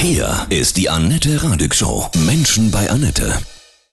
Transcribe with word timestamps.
Hier 0.00 0.46
ist 0.48 0.76
die 0.76 0.88
Annette 0.88 1.42
Radig 1.42 1.74
Show. 1.74 2.06
Menschen 2.24 2.70
bei 2.70 2.88
Annette. 2.88 3.32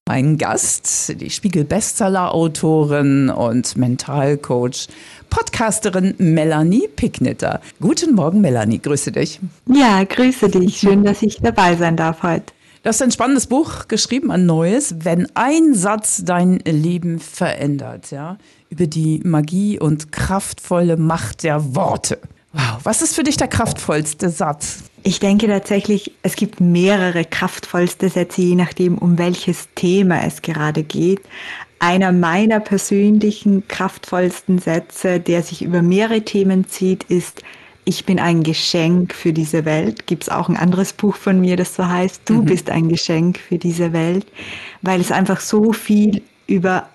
Mein 0.07 0.37
Gast, 0.37 1.19
die 1.19 1.31
Spiegel-Bestseller-Autorin 1.31 3.31
und 3.31 3.75
Mentalcoach, 3.75 4.87
Podcasterin 5.31 6.13
Melanie 6.19 6.87
Picknitter. 6.95 7.59
Guten 7.81 8.13
Morgen, 8.13 8.39
Melanie. 8.39 8.77
Grüße 8.77 9.11
dich. 9.11 9.39
Ja, 9.65 10.03
grüße 10.03 10.49
dich. 10.49 10.77
Schön, 10.77 11.03
dass 11.03 11.23
ich 11.23 11.39
dabei 11.41 11.75
sein 11.75 11.97
darf 11.97 12.21
heute. 12.21 12.53
Du 12.83 12.89
hast 12.89 13.01
ein 13.01 13.11
spannendes 13.11 13.47
Buch 13.47 13.87
geschrieben, 13.87 14.29
ein 14.29 14.45
neues, 14.45 14.93
wenn 14.99 15.27
ein 15.33 15.73
Satz 15.73 16.21
dein 16.23 16.59
Leben 16.59 17.19
verändert, 17.19 18.11
ja, 18.11 18.37
über 18.69 18.85
die 18.85 19.21
Magie 19.23 19.79
und 19.79 20.11
kraftvolle 20.11 20.97
Macht 20.97 21.41
der 21.41 21.73
Worte. 21.73 22.19
Wow, 22.53 22.77
was 22.83 23.01
ist 23.01 23.15
für 23.15 23.23
dich 23.23 23.37
der 23.37 23.47
kraftvollste 23.47 24.29
Satz? 24.29 24.83
Ich 25.07 25.19
denke 25.19 25.45
tatsächlich, 25.45 26.13
es 26.23 26.35
gibt 26.35 26.59
mehrere 26.59 27.25
kraftvollste 27.25 28.09
Sätze, 28.09 28.41
je 28.41 28.55
nachdem, 28.55 28.97
um 28.97 29.19
welches 29.19 29.67
Thema 29.75 30.25
es 30.25 30.41
gerade 30.41 30.81
geht. 30.81 31.21
Einer 31.77 32.11
meiner 32.11 32.59
persönlichen 32.59 33.67
kraftvollsten 33.67 34.57
Sätze, 34.57 35.19
der 35.19 35.43
sich 35.43 35.61
über 35.61 35.83
mehrere 35.83 36.21
Themen 36.21 36.67
zieht, 36.67 37.03
ist, 37.03 37.43
ich 37.83 38.05
bin 38.05 38.19
ein 38.19 38.41
Geschenk 38.41 39.13
für 39.13 39.31
diese 39.31 39.63
Welt. 39.63 40.07
Gibt 40.07 40.23
es 40.23 40.29
auch 40.29 40.49
ein 40.49 40.57
anderes 40.57 40.91
Buch 40.91 41.15
von 41.15 41.39
mir, 41.39 41.55
das 41.55 41.75
so 41.75 41.87
heißt, 41.87 42.23
du 42.25 42.41
mhm. 42.41 42.45
bist 42.45 42.71
ein 42.71 42.89
Geschenk 42.89 43.37
für 43.37 43.59
diese 43.59 43.93
Welt, 43.93 44.25
weil 44.81 44.99
es 44.99 45.11
einfach 45.11 45.39
so 45.39 45.71
viel 45.71 46.23
über, 46.47 46.89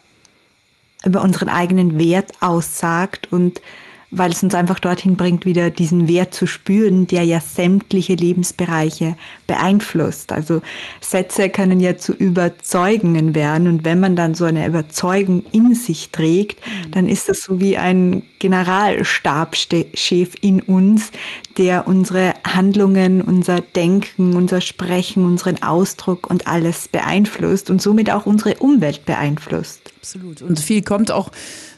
über 1.04 1.22
unseren 1.22 1.48
eigenen 1.48 1.96
Wert 1.96 2.32
aussagt 2.40 3.28
und 3.30 3.60
weil 4.10 4.32
es 4.32 4.42
uns 4.42 4.54
einfach 4.54 4.80
dorthin 4.80 5.16
bringt, 5.16 5.44
wieder 5.44 5.70
diesen 5.70 6.08
Wert 6.08 6.34
zu 6.34 6.46
spüren, 6.46 7.06
der 7.06 7.22
ja 7.24 7.40
sämtliche 7.40 8.14
Lebensbereiche 8.14 9.16
beeinflusst. 9.46 10.32
Also 10.32 10.62
Sätze 11.00 11.48
können 11.48 11.80
ja 11.80 11.96
zu 11.96 12.12
Überzeugungen 12.12 13.34
werden 13.34 13.68
und 13.68 13.84
wenn 13.84 14.00
man 14.00 14.16
dann 14.16 14.34
so 14.34 14.44
eine 14.44 14.66
Überzeugung 14.66 15.44
in 15.52 15.74
sich 15.74 16.10
trägt, 16.10 16.60
mhm. 16.60 16.90
dann 16.90 17.08
ist 17.08 17.28
das 17.28 17.42
so 17.42 17.60
wie 17.60 17.76
ein 17.76 18.22
Generalstabschef 18.40 20.34
in 20.40 20.60
uns, 20.62 21.12
der 21.58 21.86
unsere 21.86 22.34
Handlungen, 22.44 23.20
unser 23.20 23.60
Denken, 23.60 24.34
unser 24.34 24.60
Sprechen, 24.60 25.24
unseren 25.24 25.62
Ausdruck 25.62 26.28
und 26.28 26.46
alles 26.46 26.88
beeinflusst 26.88 27.70
und 27.70 27.82
somit 27.82 28.10
auch 28.10 28.26
unsere 28.26 28.54
Umwelt 28.56 29.04
beeinflusst. 29.04 29.92
Absolut. 30.00 30.42
Und 30.42 30.58
viel 30.58 30.82
kommt 30.82 31.10
auch 31.10 31.30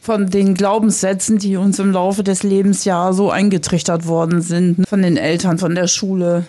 von 0.02 0.28
den 0.28 0.54
Glaubenssätzen, 0.54 1.38
die 1.38 1.56
uns 1.56 1.78
im 1.78 1.92
Laufe 1.92 2.24
des 2.24 2.42
Lebens 2.42 2.84
ja 2.84 3.12
so 3.12 3.30
eingetrichtert 3.30 4.08
worden 4.08 4.42
sind, 4.42 4.84
von 4.88 5.00
den 5.00 5.16
Eltern, 5.16 5.58
von 5.58 5.76
der 5.76 5.86
Schule. 5.86 6.44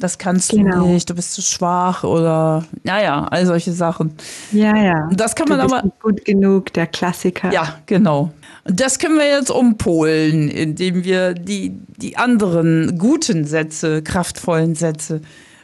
Das 0.00 0.18
kannst 0.18 0.50
genau. 0.50 0.80
du 0.80 0.86
nicht, 0.88 1.08
du 1.08 1.14
bist 1.14 1.32
zu 1.34 1.40
schwach 1.40 2.02
oder 2.02 2.64
naja, 2.82 3.28
all 3.30 3.46
solche 3.46 3.70
Sachen. 3.70 4.14
Ja, 4.50 4.76
ja. 4.76 5.08
Das 5.12 5.36
kann 5.36 5.48
man 5.48 5.60
aber. 5.60 5.84
Gut 6.02 6.24
genug, 6.24 6.72
der 6.72 6.88
Klassiker. 6.88 7.52
Ja, 7.52 7.76
genau. 7.86 8.32
Das 8.64 8.98
können 8.98 9.16
wir 9.16 9.28
jetzt 9.28 9.50
umpolen, 9.50 10.48
indem 10.48 11.04
wir 11.04 11.34
die, 11.34 11.78
die 11.98 12.16
anderen 12.16 12.98
guten 12.98 13.44
Sätze, 13.44 14.02
kraftvollen 14.02 14.74
Sätze 14.74 15.20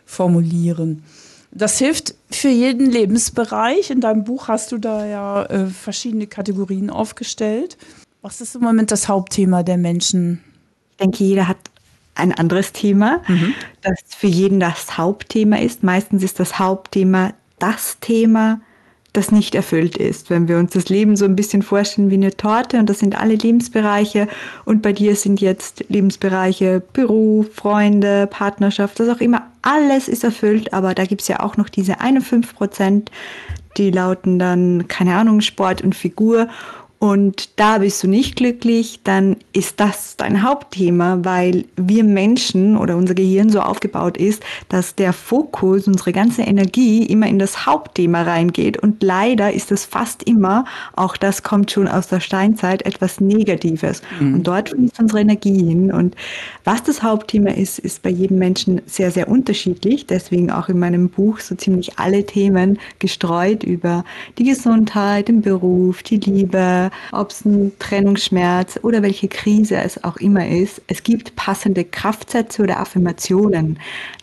formulieren. 0.07 1.03
Das 1.55 1.79
hilft 1.79 2.17
für 2.31 2.49
jeden 2.49 2.91
Lebensbereich. 2.91 3.91
In 3.91 4.01
deinem 4.01 4.25
Buch 4.25 4.49
hast 4.49 4.73
du 4.73 4.79
da 4.79 5.07
ja 5.07 5.45
äh, 5.45 5.67
verschiedene 5.67 6.27
Kategorien 6.27 6.91
aufgestellt. 6.91 7.79
Was 8.23 8.41
ist 8.41 8.57
im 8.57 8.63
Moment 8.63 8.91
das 8.91 9.09
Hauptthema 9.09 9.63
der 9.63 9.77
Menschen? 9.77 10.43
Ich 10.91 10.97
denke, 10.97 11.23
jeder 11.23 11.47
hat 11.47 11.59
ein 12.17 12.33
anderes 12.33 12.73
Thema, 12.73 13.21
mhm. 13.29 13.55
das 13.83 13.99
für 14.09 14.27
jeden 14.27 14.61
das 14.61 14.99
Hauptthema 14.99 15.59
ist. 15.59 15.83
Meistens 15.83 16.23
ist 16.23 16.41
das 16.41 16.59
Hauptthema 16.59 17.35
das 17.59 17.99
Thema, 18.01 18.61
das 19.15 19.31
nicht 19.31 19.55
erfüllt 19.55 19.97
ist. 19.97 20.29
Wenn 20.29 20.49
wir 20.49 20.59
uns 20.59 20.73
das 20.73 20.89
Leben 20.89 21.17
so 21.17 21.25
ein 21.25 21.37
bisschen 21.37 21.63
vorstellen 21.63 22.11
wie 22.11 22.15
eine 22.15 22.37
Torte 22.37 22.79
und 22.79 22.91
das 22.91 22.99
sind 22.99 23.19
alle 23.19 23.37
Lebensbereiche 23.37 24.29
und 24.65 24.83
bei 24.83 24.93
dir 24.93 25.17
sind 25.17 25.41
jetzt 25.41 25.85
Lebensbereiche 25.89 26.83
Beruf, 26.93 27.47
Freunde, 27.55 28.27
Partnerschaft, 28.27 28.99
was 29.01 29.09
auch 29.09 29.21
immer, 29.21 29.47
alles 29.63 30.09
ist 30.09 30.25
erfüllt, 30.25 30.75
aber 30.75 30.95
da 30.95 31.05
gibt's 31.05 31.29
ja 31.29 31.41
auch 31.41 31.57
noch 31.57 31.69
diese 31.69 32.01
eine 32.01 32.21
fünf 32.21 32.55
Prozent, 32.55 33.11
die 33.77 33.91
lauten 33.91 34.39
dann, 34.39 34.89
keine 34.89 35.15
Ahnung, 35.15 35.41
Sport 35.41 35.83
und 35.83 35.95
Figur 35.95 36.49
und 37.05 37.51
da 37.57 37.77
bist 37.77 38.03
du 38.03 38.09
nicht 38.09 38.37
glücklich, 38.37 39.01
dann 39.05 39.37
ist 39.53 39.79
das 39.79 40.17
dein 40.17 40.43
Hauptthema, 40.43 41.19
weil 41.23 41.67
wir 41.77 42.03
Menschen 42.03 42.79
oder 42.79 42.97
unser 42.97 43.13
Gehirn 43.13 43.51
so 43.51 43.61
aufgebaut 43.61 44.17
ist, 44.17 44.43
dass 44.71 44.95
der 44.95 45.13
Fokus, 45.13 45.87
unsere 45.87 46.15
ganze 46.15 46.41
Energie 46.41 47.05
immer 47.05 47.27
in 47.27 47.39
das 47.39 47.67
Hauptthema 47.67 48.23
reingeht. 48.23 48.79
Und 48.79 49.03
leider 49.03 49.53
ist 49.53 49.71
es 49.71 49.85
fast 49.85 50.23
immer, 50.23 50.65
auch 50.97 51.19
das 51.19 51.43
kommt 51.43 51.71
schon 51.71 51.89
aus 51.89 52.09
der 52.09 52.21
Steinzeit, 52.21 52.87
etwas 52.87 53.21
Negatives. 53.21 54.01
Mhm. 54.19 54.37
Und 54.37 54.47
dort 54.47 54.71
fließt 54.71 54.99
unsere 54.99 55.21
Energie 55.21 55.63
hin. 55.63 55.93
Und 55.93 56.17
was 56.65 56.85
das 56.85 57.03
Hauptthema 57.03 57.51
ist, 57.51 57.81
ist 57.81 58.03
bei 58.03 58.09
jedem 58.09 58.39
Menschen 58.39 58.81
sehr, 58.87 59.11
sehr 59.11 59.29
unterschiedlich. 59.29 60.07
Deswegen 60.07 60.51
auch 60.51 60.71
in 60.71 60.79
meinem 60.79 61.11
Buch 61.11 61.41
so 61.41 61.55
ziemlich 61.55 61.99
alle 61.99 62.25
Themen 62.25 62.79
gestreut 62.99 63.63
über 63.63 64.07
die 64.39 64.45
Gesundheit, 64.45 65.29
den 65.29 65.43
Beruf, 65.43 66.03
die 66.03 66.17
Liebe, 66.17 66.91
ob 67.13 67.31
es 67.31 67.45
ein 67.45 67.73
Trennungsschmerz 67.79 68.79
oder 68.83 69.03
welche 69.03 69.29
Krise 69.29 69.77
es 69.77 70.03
auch 70.05 70.17
immer 70.17 70.49
ist. 70.49 70.83
Es 70.87 71.03
gibt 71.03 71.37
passende 71.37 71.85
Kraftsätze 71.85 72.63
oder 72.63 72.81
Affirmationen 72.81 73.79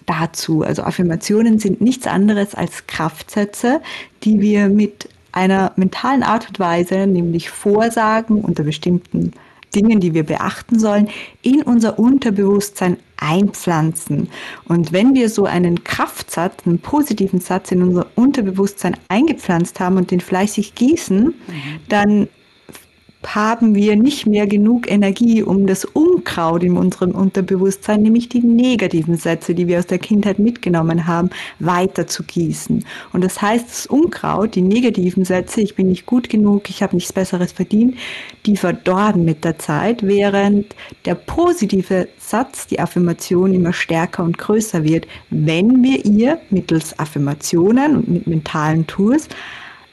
dazu. 0.06 0.64
Also 0.64 0.84
Affirmationen 0.84 1.60
sind 1.60 1.82
nichts 1.82 2.08
anderes 2.08 2.56
als 2.56 2.88
Kraftsätze, 2.88 3.82
die 4.24 4.42
wir 4.42 4.70
mit 4.70 5.10
einer 5.32 5.72
mentalen 5.76 6.24
Art 6.24 6.50
und 6.50 6.60
Weise, 6.60 7.08
nämlich 7.08 7.50
Vorsagen 7.50 8.42
unter 8.42 8.64
bestimmten 8.64 9.34
Dingen, 9.74 10.00
die 10.00 10.14
wir 10.14 10.24
beachten 10.24 10.80
sollen, 10.80 11.10
in 11.42 11.62
unser 11.64 11.98
Unterbewusstsein 11.98 12.98
einpflanzen. 13.18 14.30
Und 14.68 14.92
wenn 14.92 15.14
wir 15.14 15.30
so 15.30 15.46
einen 15.46 15.84
Kraftsatz, 15.84 16.66
einen 16.66 16.80
positiven 16.80 17.40
Satz 17.40 17.72
in 17.72 17.82
unser 17.82 18.08
Unterbewusstsein 18.16 18.98
eingepflanzt 19.08 19.80
haben 19.80 19.98
und 19.98 20.12
den 20.12 20.20
fleißig 20.20 20.76
gießen, 20.76 21.26
mhm. 21.26 21.34
dann 21.88 22.28
haben 23.26 23.76
wir 23.76 23.96
nicht 23.96 24.26
mehr 24.26 24.48
genug 24.48 24.90
Energie, 24.90 25.44
um 25.44 25.68
das 25.68 25.86
Unkraut 25.86 26.64
in 26.64 26.76
unserem 26.76 27.12
Unterbewusstsein, 27.12 28.02
nämlich 28.02 28.30
die 28.30 28.42
negativen 28.42 29.16
Sätze, 29.18 29.54
die 29.54 29.68
wir 29.68 29.80
aus 29.80 29.86
der 29.86 30.00
Kindheit 30.00 30.40
mitgenommen 30.40 31.08
haben, 31.08 31.30
weiter 31.60 32.08
zu 32.08 32.24
gießen. 32.24 32.84
Und 33.14 33.24
das 33.24 33.42
heißt, 33.42 33.70
das 33.70 33.86
Unkraut, 33.86 34.56
die 34.56 34.62
negativen 34.62 35.24
Sätze, 35.24 35.62
ich 35.62 35.76
bin 35.76 35.90
nicht 35.90 36.06
gut 36.06 36.30
genug, 36.30 36.70
ich 36.70 36.82
habe 36.82 36.96
nichts 36.96 37.14
Besseres 37.14 37.52
verdient, 37.52 37.96
die 38.46 38.58
verdorben 38.58 39.24
mit 39.24 39.44
der 39.44 39.60
Zeit, 39.60 40.02
während 40.04 40.76
der 41.06 41.16
positive 41.16 42.08
Satz, 42.18 42.68
die 42.68 42.80
Affirmation 42.80 43.54
immer 43.54 43.74
stärker 43.74 44.24
und 44.24 44.38
größer 44.38 44.84
wird, 44.84 45.08
wenn 45.30 45.84
wir 45.84 46.06
ihr 46.06 46.40
mittels 46.50 46.98
Affirmationen 46.98 47.98
und 47.98 48.08
mit 48.08 48.28
mentalen 48.28 48.88
Tools 48.88 49.28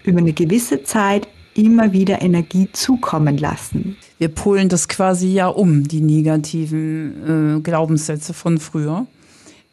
über 0.05 0.19
eine 0.19 0.33
gewisse 0.33 0.83
Zeit 0.83 1.29
immer 1.59 1.93
wieder 1.93 2.23
Energie 2.23 2.69
zukommen 2.73 3.37
lassen. 3.37 3.97
Wir 4.19 4.29
polen 4.29 4.69
das 4.69 4.89
quasi 4.89 5.29
ja 5.29 5.49
um, 5.49 5.89
die 5.89 6.01
negativen 6.01 7.59
äh, 7.59 7.61
Glaubenssätze 7.61 8.33
von 8.33 8.59
früher. 8.59 9.07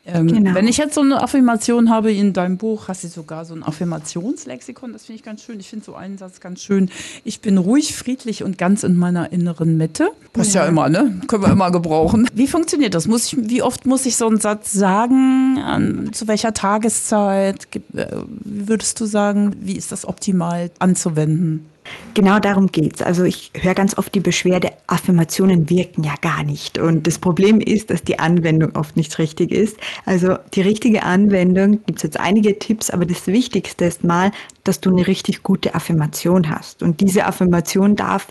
Ähm, 0.07 0.27
genau. 0.27 0.53
Wenn 0.53 0.67
ich 0.67 0.77
jetzt 0.77 0.93
so 0.93 1.01
eine 1.01 1.21
Affirmation 1.21 1.89
habe 1.89 2.11
in 2.11 2.31
deinem 2.31 2.57
Buch, 2.57 2.87
hast 2.87 3.03
du 3.03 3.07
sogar 3.07 3.43
so 3.43 3.55
ein 3.55 3.63
Affirmationslexikon, 3.63 4.93
das 4.93 5.05
finde 5.05 5.17
ich 5.17 5.23
ganz 5.23 5.41
schön. 5.43 5.59
Ich 5.59 5.69
finde 5.69 5.83
so 5.83 5.95
einen 5.95 6.19
Satz 6.19 6.39
ganz 6.39 6.61
schön. 6.61 6.91
Ich 7.23 7.41
bin 7.41 7.57
ruhig, 7.57 7.95
friedlich 7.95 8.43
und 8.43 8.59
ganz 8.59 8.83
in 8.83 8.97
meiner 8.97 9.31
inneren 9.31 9.77
Mitte. 9.77 10.09
Passt 10.33 10.53
ja, 10.53 10.63
ja 10.63 10.69
immer, 10.69 10.89
ne? 10.89 11.21
Können 11.27 11.43
wir 11.43 11.51
immer 11.51 11.71
gebrauchen. 11.71 12.29
Wie 12.33 12.47
funktioniert 12.47 12.93
das? 12.93 13.07
Muss 13.07 13.25
ich, 13.25 13.49
wie 13.49 13.63
oft 13.63 13.87
muss 13.87 14.05
ich 14.05 14.15
so 14.15 14.27
einen 14.27 14.39
Satz 14.39 14.71
sagen? 14.71 15.57
An, 15.57 16.11
zu 16.13 16.27
welcher 16.27 16.53
Tageszeit? 16.53 17.67
Äh, 17.95 18.05
wie 18.43 18.67
würdest 18.67 18.99
du 18.99 19.05
sagen, 19.05 19.55
wie 19.59 19.75
ist 19.75 19.91
das 19.91 20.07
optimal 20.07 20.69
anzuwenden? 20.77 21.65
Genau 22.13 22.39
darum 22.39 22.67
geht's. 22.67 23.01
Also 23.01 23.23
ich 23.23 23.51
höre 23.53 23.73
ganz 23.73 23.97
oft 23.97 24.15
die 24.15 24.21
Beschwerde, 24.21 24.71
Affirmationen 24.87 25.69
wirken 25.69 26.03
ja 26.03 26.15
gar 26.21 26.43
nicht. 26.43 26.77
Und 26.77 27.07
das 27.07 27.19
Problem 27.19 27.59
ist, 27.59 27.89
dass 27.89 28.03
die 28.03 28.19
Anwendung 28.19 28.75
oft 28.75 28.95
nicht 28.95 29.19
richtig 29.19 29.51
ist. 29.51 29.77
Also 30.05 30.37
die 30.53 30.61
richtige 30.61 31.03
Anwendung 31.03 31.83
gibt's 31.85 32.03
jetzt 32.03 32.19
einige 32.19 32.57
Tipps, 32.57 32.89
aber 32.89 33.05
das 33.05 33.27
Wichtigste 33.27 33.85
ist 33.85 34.03
mal, 34.03 34.31
dass 34.63 34.79
du 34.79 34.91
eine 34.91 35.07
richtig 35.07 35.43
gute 35.43 35.75
Affirmation 35.75 36.49
hast. 36.49 36.83
Und 36.83 37.01
diese 37.01 37.25
Affirmation 37.25 37.95
darf 37.95 38.27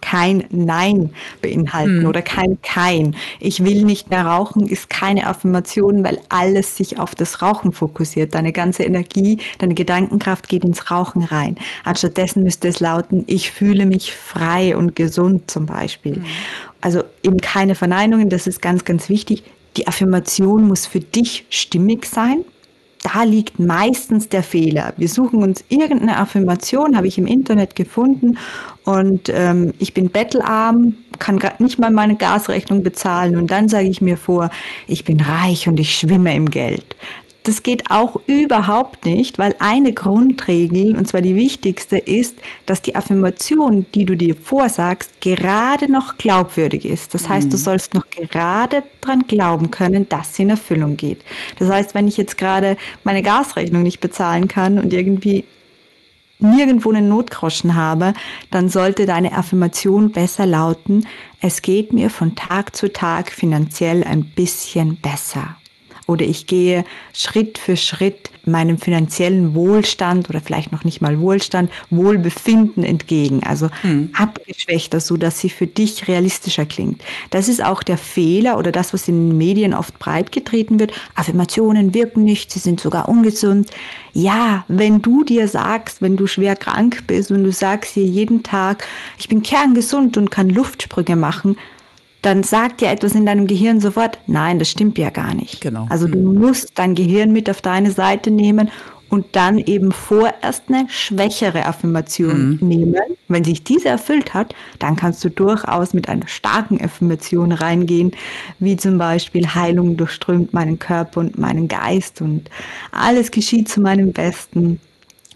kein 0.00 0.44
Nein 0.50 1.10
beinhalten 1.42 2.00
hm. 2.00 2.06
oder 2.06 2.22
kein 2.22 2.58
Kein. 2.62 3.16
Ich 3.40 3.64
will 3.64 3.84
nicht 3.84 4.10
mehr 4.10 4.26
rauchen 4.26 4.66
ist 4.66 4.90
keine 4.90 5.26
Affirmation, 5.26 6.04
weil 6.04 6.20
alles 6.28 6.76
sich 6.76 6.98
auf 6.98 7.14
das 7.14 7.42
Rauchen 7.42 7.72
fokussiert. 7.72 8.34
Deine 8.34 8.52
ganze 8.52 8.82
Energie, 8.84 9.38
deine 9.58 9.74
Gedankenkraft 9.74 10.48
geht 10.48 10.64
ins 10.64 10.90
Rauchen 10.90 11.22
rein. 11.22 11.56
Anstattdessen 11.84 12.42
müsste 12.42 12.68
es 12.68 12.80
lauten, 12.80 13.24
ich 13.26 13.50
fühle 13.50 13.86
mich 13.86 14.12
frei 14.12 14.76
und 14.76 14.96
gesund 14.96 15.50
zum 15.50 15.66
Beispiel. 15.66 16.16
Hm. 16.16 16.24
Also 16.80 17.02
eben 17.22 17.40
keine 17.40 17.74
Verneinungen, 17.74 18.28
das 18.28 18.46
ist 18.46 18.62
ganz, 18.62 18.84
ganz 18.84 19.08
wichtig 19.08 19.42
Die 19.76 19.86
Affirmation 19.88 20.66
muss 20.66 20.86
für 20.86 21.00
dich 21.00 21.44
stimmig 21.50 22.06
sein. 22.06 22.44
Da 23.14 23.22
liegt 23.22 23.60
meistens 23.60 24.28
der 24.30 24.42
Fehler. 24.42 24.92
Wir 24.96 25.08
suchen 25.08 25.44
uns 25.44 25.64
irgendeine 25.68 26.16
Affirmation, 26.16 26.96
habe 26.96 27.06
ich 27.06 27.18
im 27.18 27.26
Internet 27.28 27.76
gefunden 27.76 28.36
und 28.84 29.28
ähm, 29.32 29.72
ich 29.78 29.94
bin 29.94 30.10
bettelarm, 30.10 30.94
kann 31.20 31.38
nicht 31.60 31.78
mal 31.78 31.92
meine 31.92 32.16
Gasrechnung 32.16 32.82
bezahlen 32.82 33.36
und 33.36 33.48
dann 33.52 33.68
sage 33.68 33.86
ich 33.88 34.00
mir 34.00 34.16
vor, 34.16 34.50
ich 34.88 35.04
bin 35.04 35.20
reich 35.20 35.68
und 35.68 35.78
ich 35.78 35.96
schwimme 35.96 36.34
im 36.34 36.50
Geld. 36.50 36.96
Das 37.46 37.62
geht 37.62 37.92
auch 37.92 38.18
überhaupt 38.26 39.04
nicht, 39.04 39.38
weil 39.38 39.54
eine 39.60 39.92
Grundregel, 39.92 40.96
und 40.96 41.06
zwar 41.06 41.20
die 41.20 41.36
wichtigste, 41.36 41.96
ist, 41.96 42.34
dass 42.66 42.82
die 42.82 42.96
Affirmation, 42.96 43.86
die 43.94 44.04
du 44.04 44.16
dir 44.16 44.34
vorsagst, 44.34 45.20
gerade 45.20 45.90
noch 45.90 46.18
glaubwürdig 46.18 46.84
ist. 46.84 47.14
Das 47.14 47.28
heißt, 47.28 47.52
du 47.52 47.56
mhm. 47.56 47.60
sollst 47.60 47.94
noch 47.94 48.10
gerade 48.10 48.82
dran 49.00 49.28
glauben 49.28 49.70
können, 49.70 50.08
dass 50.08 50.34
sie 50.34 50.42
in 50.42 50.50
Erfüllung 50.50 50.96
geht. 50.96 51.20
Das 51.60 51.70
heißt, 51.70 51.94
wenn 51.94 52.08
ich 52.08 52.16
jetzt 52.16 52.36
gerade 52.36 52.76
meine 53.04 53.22
Gasrechnung 53.22 53.84
nicht 53.84 54.00
bezahlen 54.00 54.48
kann 54.48 54.80
und 54.80 54.92
irgendwie 54.92 55.44
nirgendwo 56.40 56.90
einen 56.90 57.08
Notgroschen 57.08 57.76
habe, 57.76 58.14
dann 58.50 58.68
sollte 58.68 59.06
deine 59.06 59.38
Affirmation 59.38 60.10
besser 60.10 60.46
lauten, 60.46 61.06
es 61.40 61.62
geht 61.62 61.92
mir 61.92 62.10
von 62.10 62.34
Tag 62.34 62.74
zu 62.74 62.92
Tag 62.92 63.30
finanziell 63.30 64.02
ein 64.02 64.24
bisschen 64.24 64.96
besser 64.96 65.56
oder 66.06 66.24
ich 66.24 66.46
gehe 66.46 66.84
Schritt 67.12 67.58
für 67.58 67.76
Schritt 67.76 68.30
meinem 68.44 68.78
finanziellen 68.78 69.54
Wohlstand 69.54 70.30
oder 70.30 70.40
vielleicht 70.40 70.70
noch 70.70 70.84
nicht 70.84 71.00
mal 71.00 71.20
Wohlstand, 71.20 71.70
Wohlbefinden 71.90 72.84
entgegen. 72.84 73.42
Also 73.42 73.68
hm. 73.82 74.10
abgeschwächter, 74.16 75.00
so 75.00 75.16
dass 75.16 75.40
sie 75.40 75.50
für 75.50 75.66
dich 75.66 76.06
realistischer 76.06 76.64
klingt. 76.64 77.02
Das 77.30 77.48
ist 77.48 77.62
auch 77.62 77.82
der 77.82 77.98
Fehler 77.98 78.56
oder 78.56 78.70
das, 78.70 78.94
was 78.94 79.08
in 79.08 79.30
den 79.30 79.38
Medien 79.38 79.74
oft 79.74 79.98
breitgetreten 79.98 80.78
wird. 80.78 80.92
Affirmationen 81.16 81.92
wirken 81.92 82.22
nicht, 82.22 82.52
sie 82.52 82.60
sind 82.60 82.80
sogar 82.80 83.08
ungesund. 83.08 83.70
Ja, 84.12 84.64
wenn 84.68 85.02
du 85.02 85.24
dir 85.24 85.48
sagst, 85.48 86.00
wenn 86.00 86.16
du 86.16 86.26
schwer 86.26 86.56
krank 86.56 87.04
bist 87.06 87.30
und 87.32 87.42
du 87.42 87.52
sagst 87.52 87.96
dir 87.96 88.04
jeden 88.04 88.44
Tag, 88.44 88.86
ich 89.18 89.28
bin 89.28 89.42
kerngesund 89.42 90.16
und 90.16 90.30
kann 90.30 90.48
Luftsprünge 90.48 91.16
machen, 91.16 91.56
dann 92.26 92.42
sagt 92.42 92.82
ja 92.82 92.90
etwas 92.90 93.14
in 93.14 93.24
deinem 93.24 93.46
Gehirn 93.46 93.80
sofort, 93.80 94.18
nein, 94.26 94.58
das 94.58 94.68
stimmt 94.68 94.98
ja 94.98 95.10
gar 95.10 95.32
nicht. 95.32 95.60
Genau. 95.60 95.86
Also 95.90 96.08
du 96.08 96.18
mhm. 96.18 96.40
musst 96.40 96.72
dein 96.74 96.96
Gehirn 96.96 97.32
mit 97.32 97.48
auf 97.48 97.62
deine 97.62 97.92
Seite 97.92 98.32
nehmen 98.32 98.68
und 99.08 99.36
dann 99.36 99.58
eben 99.58 99.92
vorerst 99.92 100.64
eine 100.66 100.88
schwächere 100.88 101.66
Affirmation 101.66 102.58
mhm. 102.60 102.68
nehmen. 102.68 102.96
Wenn 103.28 103.44
sich 103.44 103.62
diese 103.62 103.90
erfüllt 103.90 104.34
hat, 104.34 104.56
dann 104.80 104.96
kannst 104.96 105.24
du 105.24 105.30
durchaus 105.30 105.94
mit 105.94 106.08
einer 106.08 106.26
starken 106.26 106.82
Affirmation 106.82 107.52
reingehen, 107.52 108.10
wie 108.58 108.76
zum 108.76 108.98
Beispiel 108.98 109.46
Heilung 109.54 109.96
durchströmt 109.96 110.52
meinen 110.52 110.80
Körper 110.80 111.20
und 111.20 111.38
meinen 111.38 111.68
Geist 111.68 112.20
und 112.20 112.50
alles 112.90 113.30
geschieht 113.30 113.68
zu 113.68 113.80
meinem 113.80 114.12
Besten. 114.12 114.80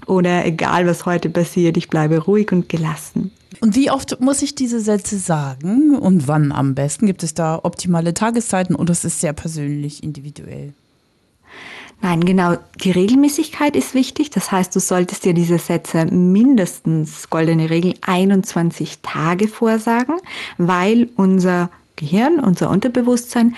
Oder 0.07 0.45
egal 0.45 0.89
was 0.89 1.07
heute 1.07 1.31
passiert, 1.31 1.77
ich 1.77 1.89
bleibe 1.89 2.19
ruhig 2.19 2.51
und 2.51 2.69
gelassen. 2.69 3.31
Und 3.61 3.77
wie 3.77 3.91
oft 3.91 4.21
muss 4.21 4.43
ich 4.43 4.55
diese 4.55 4.81
Sätze 4.81 5.19
sagen 5.19 5.97
und 5.97 6.29
wann 6.29 6.51
am 6.51 6.75
besten? 6.75 7.07
Gibt 7.07 7.23
es 7.23 7.35
da 7.35 7.61
optimale 7.63 8.15
Tageszeiten 8.15 8.75
oder 8.75 8.93
ist 8.93 9.05
es 9.05 9.21
sehr 9.21 9.35
persönlich, 9.35 10.03
individuell? 10.03 10.73
Nein, 12.03 12.25
genau. 12.25 12.57
Die 12.83 12.91
Regelmäßigkeit 12.91 13.77
ist 13.77 13.95
wichtig. 13.95 14.31
Das 14.31 14.51
heißt, 14.51 14.75
du 14.75 14.81
solltest 14.81 15.27
dir 15.27 15.35
diese 15.35 15.59
Sätze 15.59 16.07
mindestens, 16.07 17.29
goldene 17.29 17.69
Regel, 17.69 17.95
21 18.01 19.01
Tage 19.03 19.49
vorsagen, 19.49 20.17
weil 20.57 21.11
unser 21.17 21.69
Gehirn, 21.97 22.41
unser 22.41 22.71
Unterbewusstsein 22.71 23.55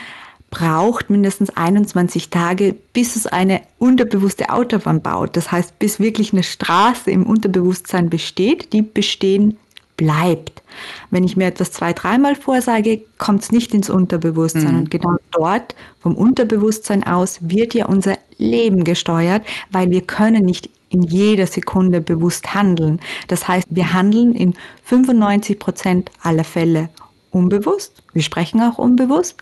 braucht 0.51 1.09
mindestens 1.09 1.51
21 1.51 2.29
Tage, 2.29 2.75
bis 2.93 3.15
es 3.15 3.27
eine 3.27 3.63
unterbewusste 3.79 4.51
Autobahn 4.51 5.01
baut. 5.01 5.37
Das 5.37 5.53
heißt, 5.53 5.79
bis 5.79 6.01
wirklich 6.01 6.33
eine 6.33 6.43
Straße 6.43 7.11
im 7.11 7.25
Unterbewusstsein 7.25 8.11
besteht, 8.11 8.73
die 8.73 8.83
bestehen 8.83 9.57
bleibt. 10.03 10.63
Wenn 11.11 11.25
ich 11.25 11.37
mir 11.37 11.47
etwas 11.47 11.71
zwei, 11.71 11.93
dreimal 11.93 12.35
vorsage, 12.35 13.03
kommt 13.19 13.43
es 13.43 13.53
nicht 13.53 13.73
ins 13.75 13.89
Unterbewusstsein. 13.89 14.73
Mhm. 14.73 14.79
Und 14.79 14.91
genau 14.91 15.17
dort, 15.31 15.75
vom 16.01 16.17
Unterbewusstsein 16.17 17.05
aus, 17.05 17.39
wird 17.41 17.75
ja 17.75 17.87
unser 17.87 18.19
Leben 18.39 18.85
gesteuert, 18.85 19.45
weil 19.71 19.91
wir 19.91 20.03
können 20.03 20.45
nicht 20.45 20.71
in 20.89 21.03
jeder 21.03 21.47
Sekunde 21.47 22.01
bewusst 22.01 22.55
handeln. 22.55 23.01
Das 23.29 23.47
heißt, 23.49 23.67
wir 23.71 23.93
handeln 23.93 24.35
in 24.35 24.55
95 24.85 25.59
Prozent 25.59 26.11
aller 26.23 26.45
Fälle 26.45 26.89
unbewusst. 27.31 28.03
Wir 28.13 28.23
sprechen 28.23 28.61
auch 28.61 28.79
unbewusst. 28.79 29.41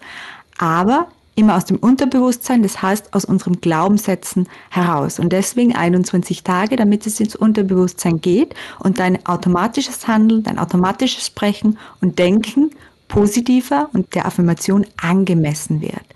Aber 0.59 1.09
immer 1.41 1.57
aus 1.57 1.65
dem 1.65 1.79
Unterbewusstsein, 1.79 2.63
das 2.63 2.81
heißt 2.83 3.15
aus 3.15 3.25
unseren 3.25 3.61
Glaubenssätzen 3.61 4.49
heraus. 4.71 5.19
Und 5.19 5.33
deswegen 5.33 5.75
21 5.75 6.45
Tage, 6.45 6.77
damit 6.77 7.07
es 7.07 7.19
ins 7.21 7.37
Unterbewusstsein 7.37 8.21
geht 8.21 8.55
und 8.79 8.99
dein 8.99 9.25
automatisches 9.27 10.07
Handeln, 10.07 10.43
dein 10.43 10.59
automatisches 10.59 11.27
Sprechen 11.27 11.79
und 12.01 12.19
Denken 12.19 12.71
positiver 13.09 13.91
und 13.93 14.15
der 14.15 14.27
Affirmation 14.27 14.87
angemessen 15.01 15.81
wird. 15.81 16.07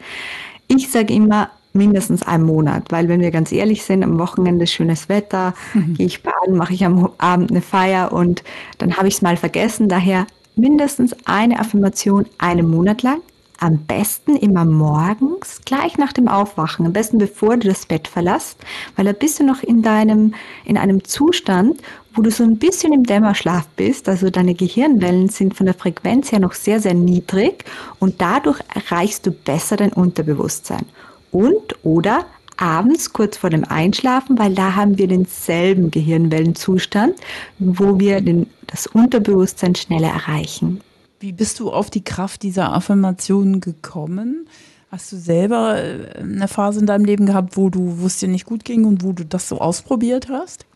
Ich 0.68 0.90
sage 0.90 1.12
immer, 1.12 1.50
mindestens 1.74 2.22
einen 2.22 2.44
Monat, 2.44 2.84
weil 2.90 3.08
wenn 3.08 3.20
wir 3.20 3.32
ganz 3.32 3.50
ehrlich 3.50 3.82
sind, 3.82 4.04
am 4.04 4.18
Wochenende 4.18 4.66
schönes 4.66 5.08
Wetter, 5.08 5.54
mhm. 5.74 5.94
gehe 5.94 6.06
ich 6.06 6.22
baden, 6.22 6.56
mache 6.56 6.72
ich 6.72 6.84
am 6.84 7.10
Abend 7.18 7.50
eine 7.50 7.62
Feier 7.62 8.12
und 8.12 8.44
dann 8.78 8.96
habe 8.96 9.08
ich 9.08 9.14
es 9.14 9.22
mal 9.22 9.36
vergessen. 9.36 9.88
Daher 9.88 10.26
mindestens 10.54 11.16
eine 11.24 11.58
Affirmation 11.58 12.26
einen 12.38 12.70
Monat 12.70 13.02
lang 13.02 13.20
am 13.58 13.78
besten 13.78 14.36
immer 14.36 14.64
morgens, 14.64 15.60
gleich 15.64 15.96
nach 15.96 16.12
dem 16.12 16.28
Aufwachen, 16.28 16.86
am 16.86 16.92
besten 16.92 17.18
bevor 17.18 17.56
du 17.56 17.68
das 17.68 17.86
Bett 17.86 18.08
verlässt, 18.08 18.58
weil 18.96 19.04
da 19.04 19.12
bist 19.12 19.40
du 19.40 19.44
noch 19.44 19.62
in 19.62 19.82
deinem, 19.82 20.34
in 20.64 20.76
einem 20.76 21.04
Zustand, 21.04 21.80
wo 22.14 22.22
du 22.22 22.30
so 22.30 22.44
ein 22.44 22.58
bisschen 22.58 22.92
im 22.92 23.04
Dämmerschlaf 23.04 23.66
bist, 23.76 24.08
also 24.08 24.30
deine 24.30 24.54
Gehirnwellen 24.54 25.28
sind 25.28 25.56
von 25.56 25.66
der 25.66 25.74
Frequenz 25.74 26.30
her 26.32 26.40
noch 26.40 26.52
sehr, 26.52 26.80
sehr 26.80 26.94
niedrig 26.94 27.64
und 27.98 28.20
dadurch 28.20 28.60
erreichst 28.74 29.26
du 29.26 29.30
besser 29.30 29.76
dein 29.76 29.92
Unterbewusstsein. 29.92 30.86
Und 31.30 31.76
oder 31.84 32.26
abends 32.56 33.12
kurz 33.12 33.36
vor 33.36 33.50
dem 33.50 33.64
Einschlafen, 33.64 34.38
weil 34.38 34.54
da 34.54 34.74
haben 34.74 34.98
wir 34.98 35.08
denselben 35.08 35.90
Gehirnwellenzustand, 35.90 37.16
wo 37.58 37.98
wir 37.98 38.20
den, 38.20 38.46
das 38.66 38.86
Unterbewusstsein 38.86 39.74
schneller 39.74 40.08
erreichen. 40.08 40.80
Wie 41.24 41.32
bist 41.32 41.58
du 41.58 41.72
auf 41.72 41.88
die 41.88 42.04
Kraft 42.04 42.42
dieser 42.42 42.74
Affirmationen 42.74 43.60
gekommen? 43.60 44.46
Hast 44.90 45.10
du 45.10 45.16
selber 45.16 45.82
äh, 45.82 46.18
eine 46.18 46.48
Phase 46.48 46.80
in 46.80 46.86
deinem 46.86 47.06
Leben 47.06 47.24
gehabt, 47.24 47.56
wo 47.56 47.70
du, 47.70 48.00
wo 48.00 48.06
es 48.06 48.18
dir 48.18 48.28
nicht 48.28 48.44
gut 48.44 48.62
ging 48.66 48.84
und 48.84 49.02
wo 49.02 49.12
du 49.12 49.24
das 49.24 49.48
so 49.48 49.58
ausprobiert 49.58 50.28
hast? 50.28 50.66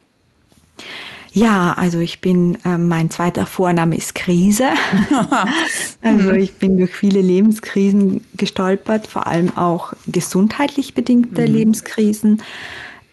Ja, 1.34 1.74
also 1.76 1.98
ich 1.98 2.22
bin, 2.22 2.56
äh, 2.64 2.78
mein 2.78 3.10
zweiter 3.10 3.44
Vorname 3.44 3.94
ist 3.94 4.14
Krise. 4.14 4.68
also 6.02 6.30
ich 6.30 6.54
bin 6.54 6.78
durch 6.78 6.94
viele 6.94 7.20
Lebenskrisen 7.20 8.24
gestolpert, 8.34 9.06
vor 9.06 9.26
allem 9.26 9.54
auch 9.54 9.92
gesundheitlich 10.06 10.94
bedingte 10.94 11.42
mhm. 11.42 11.54
Lebenskrisen. 11.54 12.42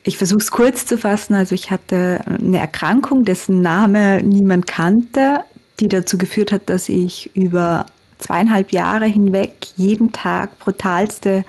Ich 0.04 0.18
versuche 0.18 0.39
es 0.39 0.51
kurz 0.51 0.86
zu 0.86 0.98
fassen. 0.98 1.34
Also 1.34 1.54
ich 1.54 1.70
hatte 1.70 2.22
eine 2.27 2.60
Erkrankung, 2.60 3.25
dessen 3.25 3.62
Name 3.62 4.24
niemand 4.24 4.68
kannte 4.68 5.44
die 5.79 5.88
dazu 5.88 6.17
geführt 6.17 6.51
hat, 6.51 6.70
dass 6.70 6.89
ich 6.89 7.36
über 7.36 7.86
zweieinhalb 8.20 8.72
Jahre 8.72 9.05
hinweg 9.05 9.53
jeden 9.75 10.12
Tag 10.12 10.58
brutalste 10.60 11.44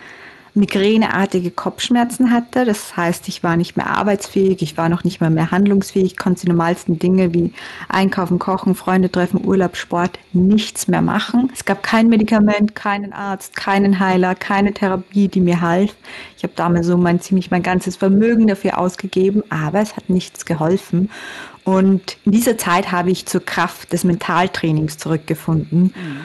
migräneartige 0.56 1.50
Kopfschmerzen 1.50 2.30
hatte. 2.30 2.64
Das 2.64 2.96
heißt, 2.96 3.28
ich 3.28 3.42
war 3.42 3.56
nicht 3.56 3.76
mehr 3.76 3.88
arbeitsfähig, 3.88 4.62
ich 4.62 4.76
war 4.76 4.88
noch 4.88 5.04
nicht 5.04 5.20
mal 5.20 5.30
mehr 5.30 5.50
handlungsfähig, 5.50 6.16
konnte 6.16 6.42
die 6.42 6.48
normalsten 6.48 6.98
Dinge 6.98 7.34
wie 7.34 7.52
Einkaufen, 7.88 8.38
Kochen, 8.38 8.74
Freunde 8.74 9.12
treffen, 9.12 9.44
Urlaub, 9.44 9.76
Sport 9.76 10.18
nichts 10.32 10.88
mehr 10.88 11.02
machen. 11.02 11.50
Es 11.54 11.64
gab 11.64 11.82
kein 11.82 12.08
Medikament, 12.08 12.74
keinen 12.74 13.12
Arzt, 13.12 13.54
keinen 13.54 14.00
Heiler, 14.00 14.34
keine 14.34 14.72
Therapie, 14.72 15.28
die 15.28 15.40
mir 15.40 15.60
half. 15.60 15.94
Ich 16.36 16.42
habe 16.42 16.54
damals 16.56 16.86
so 16.86 16.96
mein 16.96 17.20
ziemlich 17.20 17.50
mein 17.50 17.62
ganzes 17.62 17.96
Vermögen 17.96 18.46
dafür 18.46 18.78
ausgegeben, 18.78 19.42
aber 19.50 19.80
es 19.80 19.96
hat 19.96 20.08
nichts 20.08 20.46
geholfen. 20.46 21.10
Und 21.64 22.16
in 22.24 22.32
dieser 22.32 22.56
Zeit 22.56 22.92
habe 22.92 23.10
ich 23.10 23.26
zur 23.26 23.44
Kraft 23.44 23.92
des 23.92 24.04
Mentaltrainings 24.04 24.98
zurückgefunden. 24.98 25.82
Mhm. 25.82 26.20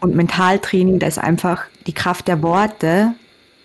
Und 0.00 0.14
Mentaltraining, 0.14 0.98
da 0.98 1.06
ist 1.06 1.18
einfach 1.18 1.64
die 1.86 1.92
Kraft 1.92 2.28
der 2.28 2.42
Worte, 2.42 3.14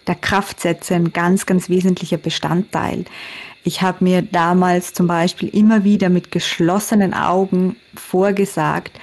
der 0.09 0.15
Kraftsätze 0.15 0.95
ein 0.95 1.13
ganz, 1.13 1.45
ganz 1.45 1.69
wesentlicher 1.69 2.17
Bestandteil. 2.17 3.05
Ich 3.63 3.81
habe 3.81 4.03
mir 4.03 4.23
damals 4.23 4.93
zum 4.93 5.07
Beispiel 5.07 5.49
immer 5.49 5.83
wieder 5.83 6.09
mit 6.09 6.31
geschlossenen 6.31 7.13
Augen 7.13 7.75
vorgesagt, 7.95 8.99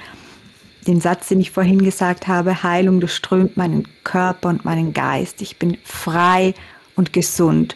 den 0.85 0.99
Satz, 1.01 1.29
den 1.29 1.39
ich 1.39 1.51
vorhin 1.51 1.83
gesagt 1.83 2.27
habe, 2.27 2.63
Heilung 2.63 2.99
durchströmt 2.99 3.57
meinen 3.57 3.87
Körper 4.03 4.49
und 4.49 4.65
meinen 4.65 4.93
Geist. 4.93 5.41
Ich 5.41 5.57
bin 5.57 5.77
frei 5.83 6.53
und 6.95 7.13
gesund. 7.13 7.75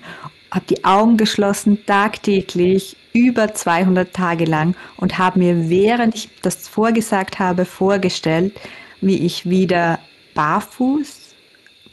Habe 0.52 0.66
die 0.70 0.84
Augen 0.84 1.18
geschlossen, 1.18 1.86
tagtäglich 1.86 2.98
über 3.14 3.54
200 3.54 4.14
Tage 4.14 4.46
lang 4.46 4.76
und 4.98 5.18
habe 5.18 5.40
mir, 5.40 5.70
während 5.70 6.16
ich 6.16 6.30
das 6.42 6.68
vorgesagt 6.68 7.40
habe, 7.40 7.66
vorgestellt, 7.66 8.60
wie 9.00 9.26
ich 9.26 9.50
wieder 9.50 10.00
barfuß, 10.34 11.31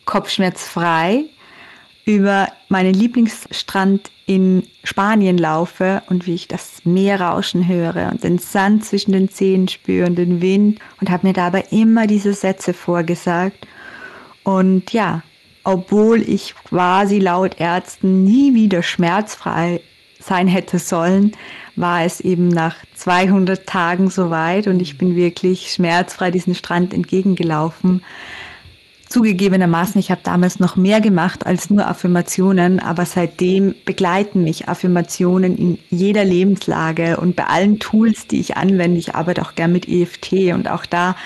kopfschmerzfrei 0.09 1.27
über 2.07 2.49
meinen 2.71 2.95
Lieblingsstrand 2.95 4.11
in 4.25 4.67
Spanien 4.83 5.37
laufe 5.37 6.03
und 6.09 6.27
wie 6.27 6.35
ich 6.35 6.49
das 6.49 6.81
Meer 6.85 7.21
rauschen 7.21 7.69
höre 7.69 8.09
und 8.11 8.25
den 8.25 8.39
Sand 8.39 8.87
zwischen 8.87 9.13
den 9.13 9.29
Zehen 9.29 9.69
spüre 9.69 10.07
und 10.07 10.17
den 10.17 10.41
Wind 10.41 10.81
und 11.01 11.11
habe 11.11 11.27
mir 11.27 11.35
dabei 11.35 11.65
immer 11.71 12.07
diese 12.07 12.33
Sätze 12.33 12.73
vorgesagt. 12.73 13.67
Und 14.45 14.95
ja, 14.95 15.23
obwohl 15.63 16.23
ich 16.23 16.55
quasi 16.55 17.19
laut 17.19 17.61
Ärzten 17.61 18.25
nie 18.25 18.55
wieder 18.55 18.83
schmerzfrei 18.83 19.83
sein 20.19 20.49
hätte 20.49 20.79
sollen, 20.79 21.33
war 21.77 22.05
es 22.05 22.21
eben 22.21 22.49
nach 22.49 22.77
200 22.95 23.67
Tagen 23.67 24.09
soweit 24.09 24.67
und 24.69 24.81
ich 24.81 24.97
bin 24.97 25.17
wirklich 25.17 25.71
schmerzfrei 25.71 26.31
diesen 26.31 26.55
Strand 26.55 26.95
entgegengelaufen. 26.95 28.03
Zugegebenermaßen, 29.09 29.99
ich 29.99 30.11
habe 30.11 30.21
damals 30.23 30.61
noch 30.61 30.77
mehr 30.77 31.01
gemacht 31.01 31.47
als 31.47 31.71
nur 31.71 31.87
Affirmationen, 31.87 32.79
aber 32.79 33.07
seitdem 33.07 33.75
begleiten 33.87 34.45
mich 34.45 34.69
Affirmationen 34.69 35.57
in 35.57 35.79
jeder 35.91 36.25
Lebenslage 36.25 37.19
und 37.19 37.35
bei 37.35 37.45
allen 37.45 37.79
Tools, 37.79 38.27
die 38.27 38.41
ich 38.41 38.57
anwende. 38.57 38.99
Ich 38.99 39.15
arbeite 39.15 39.43
auch 39.43 39.55
gern 39.55 39.73
mit 39.73 39.89
EFT 39.89 40.53
und 40.55 40.69
auch 40.69 40.85
da 40.85 41.17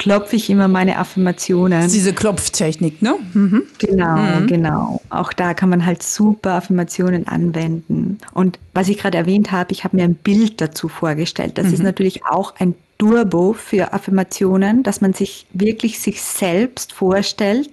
klopfe 0.00 0.36
ich 0.36 0.48
immer 0.48 0.66
meine 0.66 0.98
Affirmationen. 0.98 1.88
diese 1.88 2.14
Klopftechnik, 2.14 3.02
ne? 3.02 3.16
Mhm. 3.34 3.64
Genau, 3.78 4.16
mhm. 4.16 4.46
genau. 4.46 5.02
Auch 5.10 5.32
da 5.34 5.52
kann 5.52 5.68
man 5.68 5.84
halt 5.84 6.02
super 6.02 6.52
Affirmationen 6.52 7.28
anwenden. 7.28 8.18
Und 8.32 8.58
was 8.72 8.88
ich 8.88 8.96
gerade 8.96 9.18
erwähnt 9.18 9.52
habe, 9.52 9.72
ich 9.72 9.84
habe 9.84 9.96
mir 9.96 10.04
ein 10.04 10.14
Bild 10.14 10.60
dazu 10.60 10.88
vorgestellt. 10.88 11.58
Das 11.58 11.66
mhm. 11.66 11.74
ist 11.74 11.82
natürlich 11.82 12.24
auch 12.24 12.54
ein 12.58 12.74
Turbo 13.00 13.54
für 13.54 13.94
Affirmationen, 13.94 14.82
dass 14.82 15.00
man 15.00 15.14
sich 15.14 15.46
wirklich 15.54 16.00
sich 16.00 16.20
selbst 16.22 16.92
vorstellt, 16.92 17.70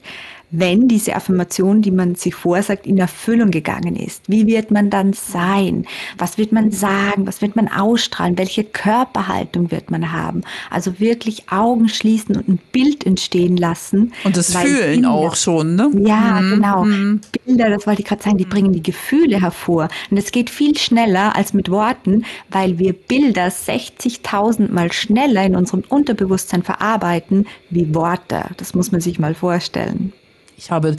wenn 0.49 0.87
diese 0.87 1.15
Affirmation, 1.15 1.81
die 1.81 1.91
man 1.91 2.15
sich 2.15 2.33
vorsagt, 2.33 2.87
in 2.87 2.97
Erfüllung 2.97 3.51
gegangen 3.51 3.95
ist? 3.95 4.23
Wie 4.27 4.47
wird 4.47 4.71
man 4.71 4.89
dann 4.89 5.13
sein? 5.13 5.85
Was 6.17 6.37
wird 6.37 6.51
man 6.51 6.71
sagen? 6.71 7.27
Was 7.27 7.41
wird 7.41 7.55
man 7.55 7.67
ausstrahlen? 7.67 8.37
Welche 8.37 8.63
Körperhaltung 8.63 9.71
wird 9.71 9.91
man 9.91 10.13
haben? 10.13 10.41
Also 10.69 10.99
wirklich 10.99 11.49
Augen 11.49 11.89
schließen 11.89 12.37
und 12.37 12.47
ein 12.47 12.59
Bild 12.71 13.05
entstehen 13.05 13.57
lassen. 13.57 14.13
Und 14.23 14.37
das 14.37 14.55
Fühlen 14.55 15.01
Bilder, 15.01 15.11
auch 15.11 15.35
schon, 15.35 15.75
ne? 15.75 15.91
Ja, 16.05 16.39
mhm. 16.41 16.51
genau. 16.51 16.83
Mhm. 16.85 17.21
Bilder, 17.45 17.69
das 17.69 17.85
wollte 17.85 18.01
ich 18.01 18.07
gerade 18.07 18.23
sagen, 18.23 18.37
die 18.37 18.45
bringen 18.45 18.71
die 18.71 18.83
Gefühle 18.83 19.41
hervor. 19.41 19.89
Und 20.09 20.17
es 20.17 20.31
geht 20.31 20.49
viel 20.49 20.77
schneller 20.77 21.35
als 21.35 21.53
mit 21.53 21.69
Worten, 21.69 22.23
weil 22.49 22.79
wir 22.79 22.93
Bilder 22.93 23.47
60.000 23.47 24.71
Mal 24.71 24.93
schneller 24.93 25.43
in 25.43 25.55
unserem 25.55 25.83
Unterbewusstsein 25.89 26.63
verarbeiten 26.63 27.47
wie 27.69 27.93
Worte. 27.93 28.45
Das 28.57 28.73
muss 28.73 28.91
man 28.91 29.01
sich 29.01 29.19
mal 29.19 29.35
vorstellen. 29.35 30.13
Ich 30.57 30.71
habe 30.71 30.97